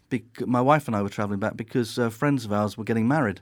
Bec- 0.09 0.45
my 0.47 0.61
wife 0.61 0.87
and 0.87 0.95
I 0.95 1.01
were 1.01 1.09
travelling 1.09 1.39
back 1.39 1.57
because 1.57 1.97
uh, 1.97 2.09
friends 2.09 2.45
of 2.45 2.53
ours 2.53 2.77
were 2.77 2.83
getting 2.83 3.07
married 3.07 3.41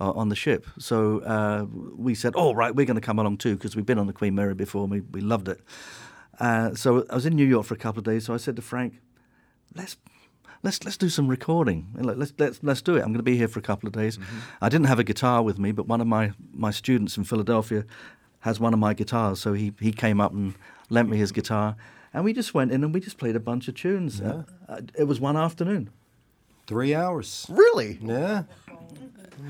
uh, 0.00 0.12
on 0.12 0.28
the 0.28 0.36
ship. 0.36 0.66
So 0.78 1.20
uh, 1.20 1.66
we 1.96 2.14
said, 2.14 2.32
"Oh, 2.36 2.54
right, 2.54 2.74
we're 2.74 2.86
going 2.86 3.00
to 3.00 3.06
come 3.06 3.18
along 3.18 3.38
too 3.38 3.54
because 3.56 3.76
we've 3.76 3.86
been 3.86 3.98
on 3.98 4.06
the 4.06 4.12
Queen 4.12 4.34
Mary 4.34 4.54
before 4.54 4.82
and 4.82 4.90
we 4.90 5.00
we 5.00 5.20
loved 5.20 5.48
it." 5.48 5.60
Uh, 6.38 6.74
so 6.74 7.04
I 7.10 7.14
was 7.14 7.26
in 7.26 7.34
New 7.36 7.46
York 7.46 7.66
for 7.66 7.74
a 7.74 7.78
couple 7.78 7.98
of 7.98 8.04
days. 8.04 8.24
So 8.24 8.34
I 8.34 8.38
said 8.38 8.56
to 8.56 8.62
Frank, 8.62 9.00
"Let's." 9.74 9.96
Let's 10.62 10.84
let's 10.84 10.98
do 10.98 11.08
some 11.08 11.26
recording. 11.26 11.86
Let- 11.94 12.18
Let's 12.18 12.34
let's 12.38 12.60
let's 12.62 12.82
do 12.82 12.96
it. 12.96 13.00
I'm 13.00 13.06
going 13.14 13.24
to 13.24 13.30
be 13.32 13.38
here 13.38 13.48
for 13.48 13.58
a 13.60 13.62
couple 13.62 13.86
of 13.86 13.94
days. 13.94 14.18
I 14.60 14.68
didn't 14.68 14.88
have 14.88 14.98
a 14.98 15.04
guitar 15.04 15.42
with 15.42 15.58
me, 15.58 15.72
but 15.72 15.88
one 15.88 16.02
of 16.02 16.06
my, 16.06 16.32
my 16.52 16.70
students 16.70 17.16
in 17.16 17.24
Philadelphia 17.24 17.84
has 18.40 18.60
one 18.60 18.74
of 18.74 18.78
my 18.78 18.92
guitars, 18.92 19.40
so 19.40 19.54
he, 19.54 19.72
he 19.80 19.90
came 19.90 20.20
up 20.20 20.32
and 20.34 20.54
lent 20.90 21.08
me 21.08 21.16
his 21.16 21.32
guitar, 21.32 21.76
and 22.12 22.24
we 22.26 22.34
just 22.34 22.52
went 22.52 22.72
in 22.72 22.84
and 22.84 22.92
we 22.92 23.00
just 23.00 23.16
played 23.16 23.36
a 23.36 23.40
bunch 23.40 23.68
of 23.68 23.74
tunes. 23.74 24.20
Uh, 24.20 24.42
uh, 24.68 24.80
it 24.98 25.04
was 25.04 25.18
one 25.18 25.34
afternoon, 25.38 25.88
three 26.66 26.94
hours. 26.94 27.46
Really? 27.48 27.98
Yeah, 28.02 28.42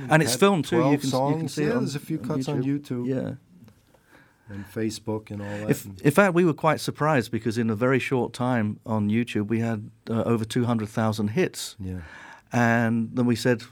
and 0.08 0.22
it's 0.22 0.34
filmed 0.36 0.64
too. 0.66 0.76
You 0.76 0.96
12 0.98 1.00
can, 1.00 1.10
you 1.32 1.36
can 1.38 1.48
see 1.48 1.62
Yeah, 1.64 1.68
it. 1.70 1.72
On 1.76 1.78
there's 1.84 1.94
a 1.96 2.00
few 2.00 2.18
cuts 2.18 2.48
on 2.48 2.62
YouTube. 2.62 3.06
Yeah. 3.06 3.34
and 4.48 4.64
Facebook 4.72 5.30
and 5.30 5.40
all 5.42 5.48
that. 5.48 5.70
If, 5.70 5.86
in 6.02 6.10
fact, 6.10 6.34
we 6.34 6.44
were 6.44 6.54
quite 6.54 6.80
surprised 6.80 7.30
because 7.30 7.56
in 7.58 7.70
a 7.70 7.74
very 7.76 7.98
short 8.00 8.32
time 8.32 8.80
on 8.84 9.08
YouTube 9.08 9.46
we 9.48 9.60
had 9.60 9.90
uh, 10.08 10.22
over 10.24 10.44
200,000 10.44 11.28
hits. 11.28 11.76
yeah. 11.78 12.00
And 12.52 13.10
then 13.14 13.26
we 13.26 13.36
said, 13.36 13.62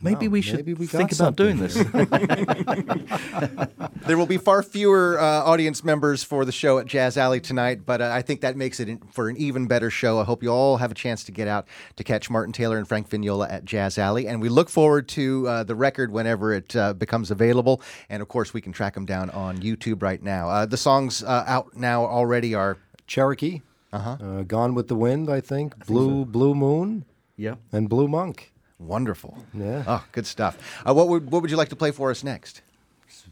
maybe 0.00 0.28
Wow, 0.28 0.32
we 0.32 0.42
should 0.42 0.56
maybe 0.56 0.74
we 0.74 0.86
think 0.86 1.12
about 1.12 1.36
doing 1.36 1.68
something 1.68 2.06
this. 2.06 3.68
There 4.06 4.16
will 4.16 4.26
be 4.26 4.38
far 4.38 4.62
fewer 4.62 5.20
uh, 5.20 5.44
audience 5.44 5.84
members 5.84 6.24
for 6.24 6.44
the 6.44 6.52
show 6.52 6.78
at 6.78 6.86
Jazz 6.86 7.16
Alley 7.18 7.38
tonight, 7.38 7.84
but 7.84 8.00
uh, 8.00 8.10
I 8.12 8.22
think 8.22 8.40
that 8.40 8.56
makes 8.56 8.80
it 8.80 8.88
in, 8.88 8.98
for 9.12 9.28
an 9.28 9.36
even 9.36 9.66
better 9.66 9.90
show. 9.90 10.18
I 10.18 10.24
hope 10.24 10.42
you 10.42 10.48
all 10.48 10.78
have 10.78 10.90
a 10.90 10.94
chance 10.94 11.22
to 11.24 11.32
get 11.32 11.46
out 11.46 11.68
to 11.96 12.02
catch 12.02 12.30
Martin 12.30 12.52
Taylor 12.52 12.78
and 12.78 12.88
Frank 12.88 13.10
Vignola 13.10 13.50
at 13.52 13.64
Jazz 13.64 13.98
Alley, 13.98 14.26
and 14.26 14.40
we 14.40 14.48
look 14.48 14.70
forward 14.70 15.06
to 15.10 15.46
uh, 15.46 15.64
the 15.64 15.74
record 15.74 16.10
whenever 16.10 16.54
it 16.54 16.74
uh, 16.74 16.94
becomes 16.94 17.30
available. 17.30 17.82
And 18.08 18.22
of 18.22 18.28
course, 18.28 18.54
we 18.54 18.60
can 18.60 18.72
track 18.72 18.94
them 18.94 19.06
down 19.06 19.30
on 19.30 19.58
YouTube 19.58 20.02
right 20.02 20.22
now. 20.22 20.48
Uh, 20.48 20.66
the 20.66 20.78
songs 20.78 21.22
uh, 21.22 21.44
out 21.46 21.76
now 21.76 22.04
already 22.04 22.54
are 22.54 22.78
Cherokee. 23.06 23.60
Uh-huh. 23.92 24.42
Gone 24.44 24.74
with 24.74 24.88
the 24.88 24.96
Wind, 24.96 25.28
I 25.28 25.40
think. 25.40 25.86
Blue 25.86 26.24
Blue 26.24 26.54
Moon 26.54 27.04
yeah. 27.36 27.56
and 27.72 27.88
Blue 27.88 28.08
Monk. 28.08 28.52
Wonderful. 28.80 29.38
Yeah. 29.54 29.84
Oh, 29.86 30.04
good 30.12 30.26
stuff. 30.26 30.58
Uh, 30.84 30.92
what 30.94 31.06
would 31.08 31.30
what 31.30 31.42
would 31.42 31.50
you 31.52 31.56
like 31.56 31.68
to 31.68 31.76
play 31.76 31.90
for 31.92 32.10
us 32.10 32.24
next? 32.24 32.62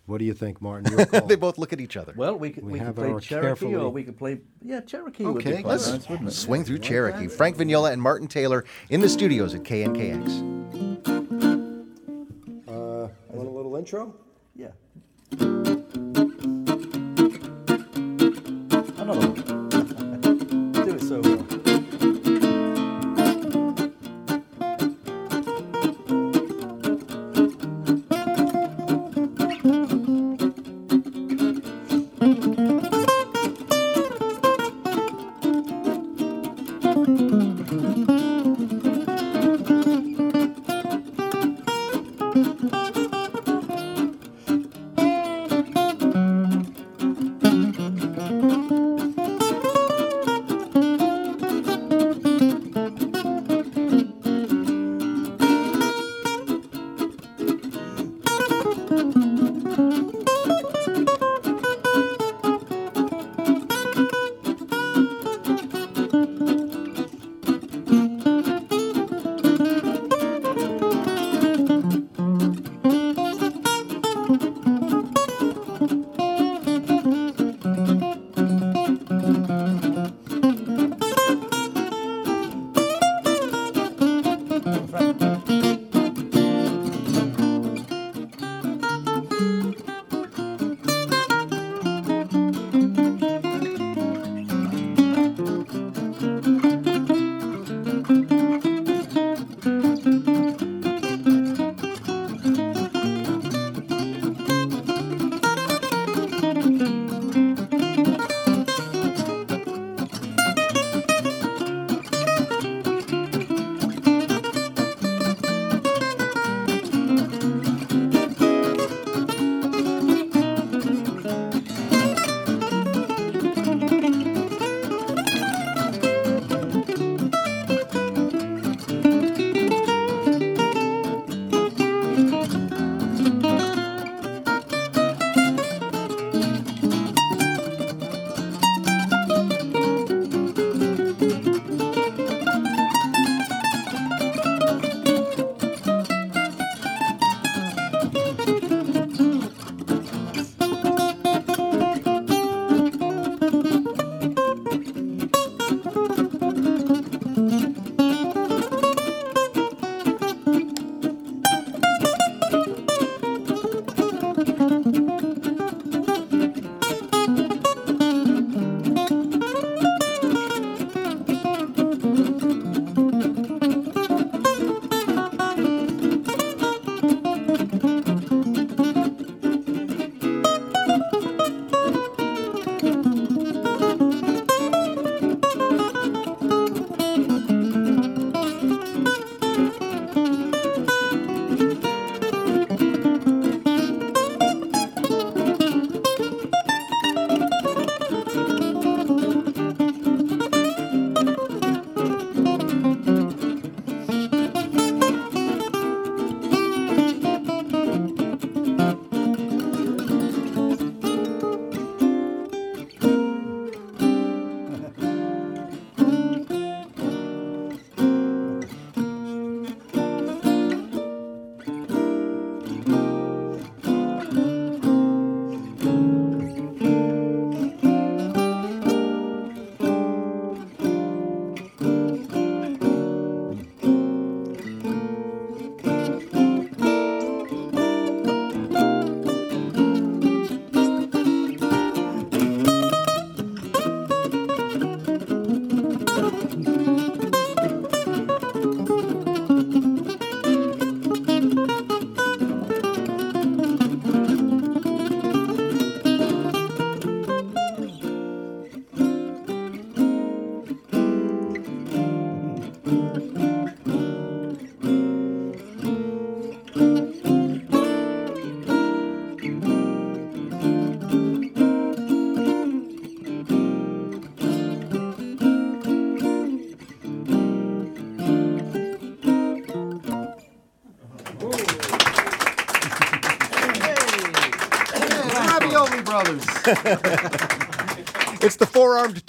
What 0.07 0.19
do 0.19 0.25
you 0.25 0.35
think, 0.35 0.61
Martin? 0.63 0.97
They 1.29 1.37
both 1.37 1.59
look 1.59 1.73
at 1.73 1.81
each 1.81 1.97
other. 1.97 2.13
Well, 2.17 2.39
we 2.39 2.51
could, 2.51 2.65
We 2.65 2.73
we 2.73 2.79
could 2.79 2.87
have 2.87 2.95
play 2.97 3.09
Cherokee 3.21 3.47
carefully- 3.47 3.75
or 3.75 3.91
we 3.91 4.05
could 4.05 4.17
play, 4.19 4.39
yeah, 4.63 4.81
Cherokee 4.81 5.25
would 5.25 5.43
be 5.45 5.51
Okay, 5.51 5.63
quite 5.63 5.71
let's 5.73 5.89
nice, 5.91 6.09
wouldn't 6.09 6.29
it? 6.29 6.33
Swing 6.33 6.65
through 6.65 6.79
Cherokee. 6.79 7.27
Frank 7.29 7.57
Vignola 7.57 7.93
and 7.93 8.01
Martin 8.01 8.27
Taylor 8.29 8.65
in 8.91 9.01
the 9.01 9.09
studios 9.09 9.55
at 9.55 9.63
KNKX. 9.65 10.29
uh, 12.69 13.09
want 13.31 13.49
a 13.49 13.51
little 13.51 13.77
intro? 13.77 14.15
Yeah. 14.57 14.69
Another 19.01 19.29
one. 19.29 19.48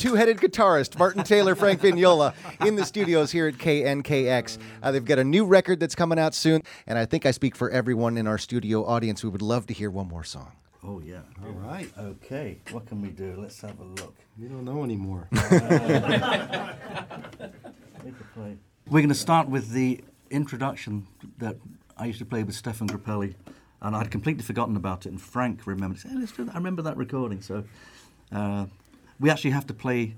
Four-armed, 0.09 0.27
two-headed 0.27 0.51
guitarist 0.51 0.97
Martin 0.97 1.23
Taylor, 1.23 1.55
Frank 1.55 1.81
Vignola, 1.81 2.33
in 2.65 2.75
the 2.75 2.85
studios 2.85 3.31
here 3.31 3.47
at 3.47 3.55
KNKX. 3.55 4.57
Uh, 4.81 4.91
they've 4.91 5.05
got 5.05 5.19
a 5.19 5.23
new 5.23 5.45
record 5.45 5.79
that's 5.79 5.95
coming 5.95 6.19
out 6.19 6.33
soon, 6.33 6.61
and 6.87 6.97
I 6.97 7.05
think 7.05 7.25
I 7.25 7.31
speak 7.31 7.55
for 7.55 7.69
everyone 7.69 8.17
in 8.17 8.27
our 8.27 8.37
studio 8.37 8.85
audience. 8.85 9.23
We 9.23 9.29
would 9.29 9.41
love 9.41 9.67
to 9.67 9.73
hear 9.73 9.89
one 9.89 10.07
more 10.07 10.23
song. 10.23 10.51
Oh 10.83 11.01
yeah. 11.01 11.21
All 11.45 11.51
right. 11.51 11.91
Okay. 11.97 12.59
What 12.71 12.85
can 12.85 13.01
we 13.01 13.09
do? 13.09 13.35
Let's 13.37 13.59
have 13.61 13.77
a 13.79 13.83
look. 13.83 14.15
You 14.37 14.47
don't 14.47 14.63
know 14.63 14.83
anymore. 14.83 15.27
We're 18.89 19.01
going 19.01 19.09
to 19.09 19.15
start 19.15 19.49
with 19.49 19.71
the 19.71 20.01
introduction 20.31 21.05
that 21.37 21.57
I 21.97 22.05
used 22.05 22.19
to 22.19 22.25
play 22.25 22.43
with 22.43 22.55
Stefan 22.55 22.87
Grappelli, 22.87 23.35
and 23.81 23.93
I'd 23.95 24.09
completely 24.09 24.43
forgotten 24.43 24.77
about 24.77 25.05
it. 25.05 25.09
And 25.09 25.21
Frank 25.21 25.67
remembered. 25.67 26.01
Hey, 26.01 26.15
let's 26.15 26.31
do 26.31 26.45
that. 26.45 26.55
I 26.55 26.57
remember 26.57 26.81
that 26.83 26.95
recording. 26.95 27.41
So 27.41 27.65
uh, 28.31 28.67
we 29.19 29.29
actually 29.29 29.51
have 29.51 29.67
to 29.67 29.73
play 29.73 30.15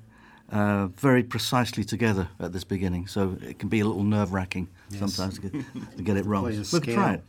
uh, 0.51 0.87
very 0.87 1.23
precisely 1.23 1.83
together 1.83 2.29
at 2.39 2.51
this 2.53 2.63
beginning, 2.63 3.07
so 3.07 3.37
it 3.41 3.57
can 3.59 3.69
be 3.69 3.79
a 3.79 3.85
little 3.85 4.03
nerve-wracking 4.03 4.67
sometimes 4.97 5.39
to 5.39 5.41
get, 5.49 5.53
to 5.97 6.03
get 6.03 6.17
it 6.17 6.25
wrong. 6.25 6.51
Can 6.51 6.81
try 6.81 7.13
it. 7.13 7.23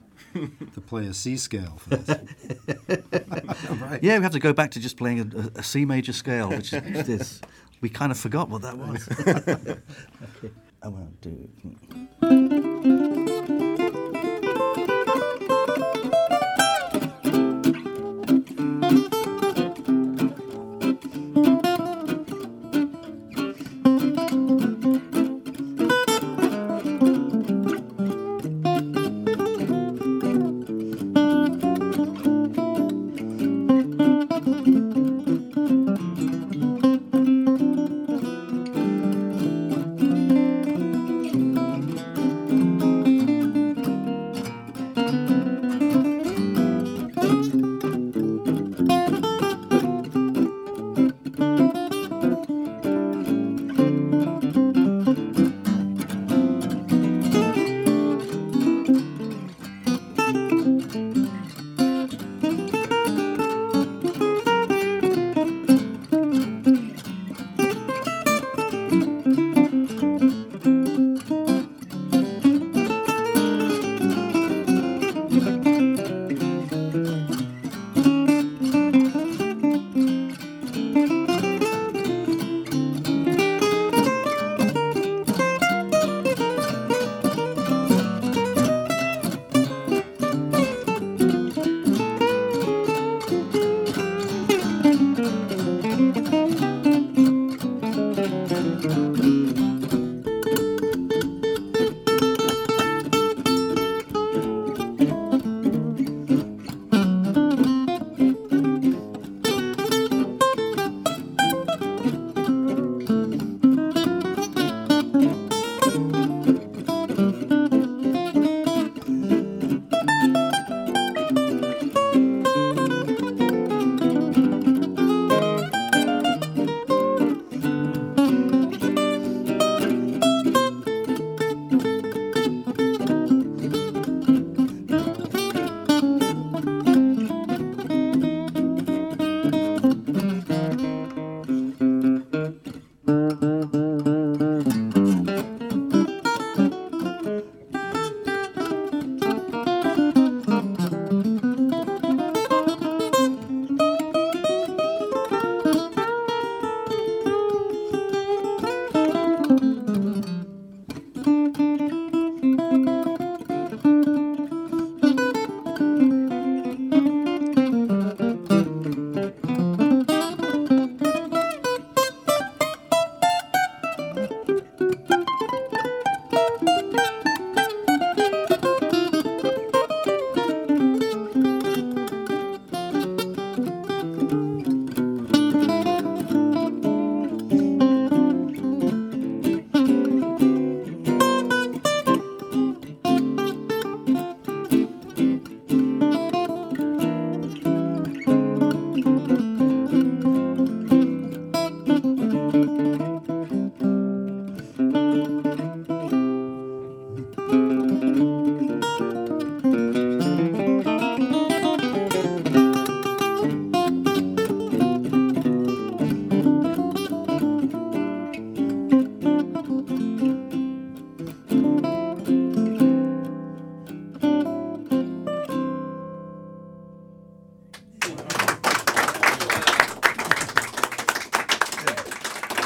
to 0.75 0.81
play 0.81 1.07
a 1.07 1.15
C 1.15 1.37
scale. 1.37 1.77
For 1.79 1.97
this. 1.97 2.19
Yeah, 4.03 4.17
we 4.19 4.23
have 4.23 4.33
to 4.33 4.39
go 4.41 4.53
back 4.53 4.71
to 4.73 4.81
just 4.81 4.97
playing 4.97 5.21
a, 5.21 5.27
a- 5.39 5.61
a 5.61 5.63
C 5.63 5.85
major 5.85 6.13
scale, 6.13 6.49
which 6.49 6.73
is 6.73 7.07
this. 7.07 7.41
We 7.81 7.89
kind 7.89 8.11
of 8.13 8.19
forgot 8.19 8.49
what 8.49 8.63
that 8.63 8.77
was. 8.79 9.09
okay. 9.27 10.51
I 10.83 10.89
won't 10.89 11.21
do. 11.21 11.49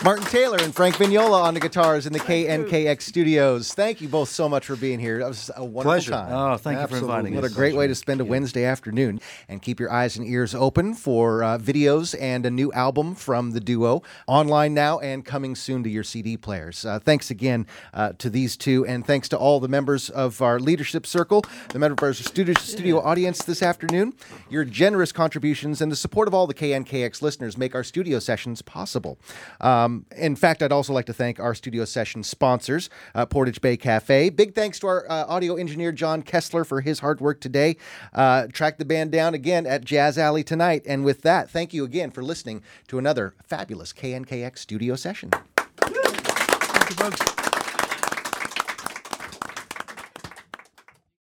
Martin 0.07 0.27
Taylor 0.27 0.59
and 0.61 0.73
Frank 0.73 0.95
Vignola 0.95 1.43
on 1.43 1.55
the 1.55 1.59
guitars 1.59 2.07
in 2.07 2.13
the 2.13 2.21
KNKX 2.21 3.03
studios. 3.03 3.75
Thank 3.75 4.01
you 4.01 4.07
both 4.07 4.29
so 4.29 4.49
much 4.49 4.67
for 4.67 4.77
being 4.77 5.01
here. 5.01 5.19
That 5.19 5.27
was 5.27 5.51
a 5.57 5.65
wonderful 5.65 5.83
Pleasure. 5.83 6.13
time. 6.13 6.33
Oh, 6.33 6.57
thank 6.57 6.81
you 6.81 6.87
for 6.87 6.99
inviting 6.99 7.33
us. 7.33 7.43
What 7.43 7.43
a 7.43 7.49
us. 7.49 7.55
great 7.55 7.75
way 7.75 7.89
to 7.89 7.95
spend 7.97 8.21
a 8.21 8.25
Wednesday 8.25 8.63
afternoon. 8.63 9.21
And 9.49 9.61
keep 9.61 9.81
your 9.81 9.91
eyes 9.91 10.17
and 10.17 10.25
ears 10.25 10.55
open 10.55 10.95
for 10.95 11.43
uh, 11.43 11.59
videos 11.59 12.15
and 12.21 12.47
a 12.47 12.53
new 12.53 12.71
album 12.71 13.17
from 13.17 13.51
the 13.51 13.59
duo 13.59 14.05
online 14.29 14.75
now 14.75 15.01
and 15.01 15.25
coming 15.25 15.57
soon 15.57 15.83
to 15.83 15.91
your 15.91 16.05
CD 16.05 16.37
players. 16.37 16.85
Uh, 16.85 17.01
thanks 17.01 17.33
again 17.33 17.67
uh, 17.93 18.13
to 18.19 18.31
these 18.31 18.57
two, 18.57 18.87
and 18.87 19.05
thanks 19.05 19.29
to 19.31 19.37
all 19.37 19.59
the 19.59 19.67
members 19.67 20.09
of 20.11 20.41
our 20.41 20.61
leadership 20.61 21.05
circle, 21.05 21.43
the 21.71 21.81
members 21.81 21.99
of 21.99 22.03
our 22.05 22.15
studio, 22.15 22.55
studio 22.55 23.01
audience 23.01 23.43
this 23.43 23.61
afternoon. 23.61 24.13
Your 24.51 24.65
generous 24.65 25.11
contributions 25.11 25.81
and 25.81 25.91
the 25.91 25.97
support 25.97 26.29
of 26.29 26.35
all 26.35 26.47
the 26.47 26.55
KNKX 26.55 27.23
listeners 27.23 27.59
make 27.59 27.75
our 27.75 27.83
studio 27.83 28.21
sessions 28.21 28.63
possible. 28.63 29.19
In 30.17 30.37
fact, 30.37 30.63
I'd 30.63 30.73
also 30.73 30.93
like 30.93 31.07
to 31.07 31.13
thank 31.13 31.39
our 31.41 31.55
studio 31.55 31.85
session 31.85 32.23
sponsors, 32.23 32.91
uh, 33.15 33.27
Portage 33.27 33.61
Bay 33.61 33.77
Cafe. 33.77 34.31
Big 34.31 34.55
thanks 34.55 34.79
to 34.81 34.87
our 34.87 35.11
uh, 35.11 35.25
audio 35.27 35.57
engineer, 35.57 35.93
John 35.93 36.23
Kessler, 36.23 36.65
for 36.65 36.81
his 36.81 37.01
hard 37.01 37.21
work 37.21 37.41
today. 37.41 37.77
Uh, 38.13 38.47
track 38.49 38.79
the 38.79 38.85
band 38.85 39.13
down 39.13 39.35
again 39.35 39.67
at 39.67 39.85
Jazz 39.85 40.19
Alley 40.19 40.45
tonight. 40.45 40.83
And 40.87 41.05
with 41.05 41.23
that, 41.23 41.51
thank 41.51 41.73
you 41.73 41.85
again 41.85 42.11
for 42.11 42.23
listening 42.23 42.63
to 42.89 42.99
another 42.99 43.35
fabulous 43.45 43.93
KNKX 43.93 44.59
studio 44.59 44.97
session. 44.97 45.31
Thank 45.77 46.91
you, 46.91 46.97
folks. 46.97 47.36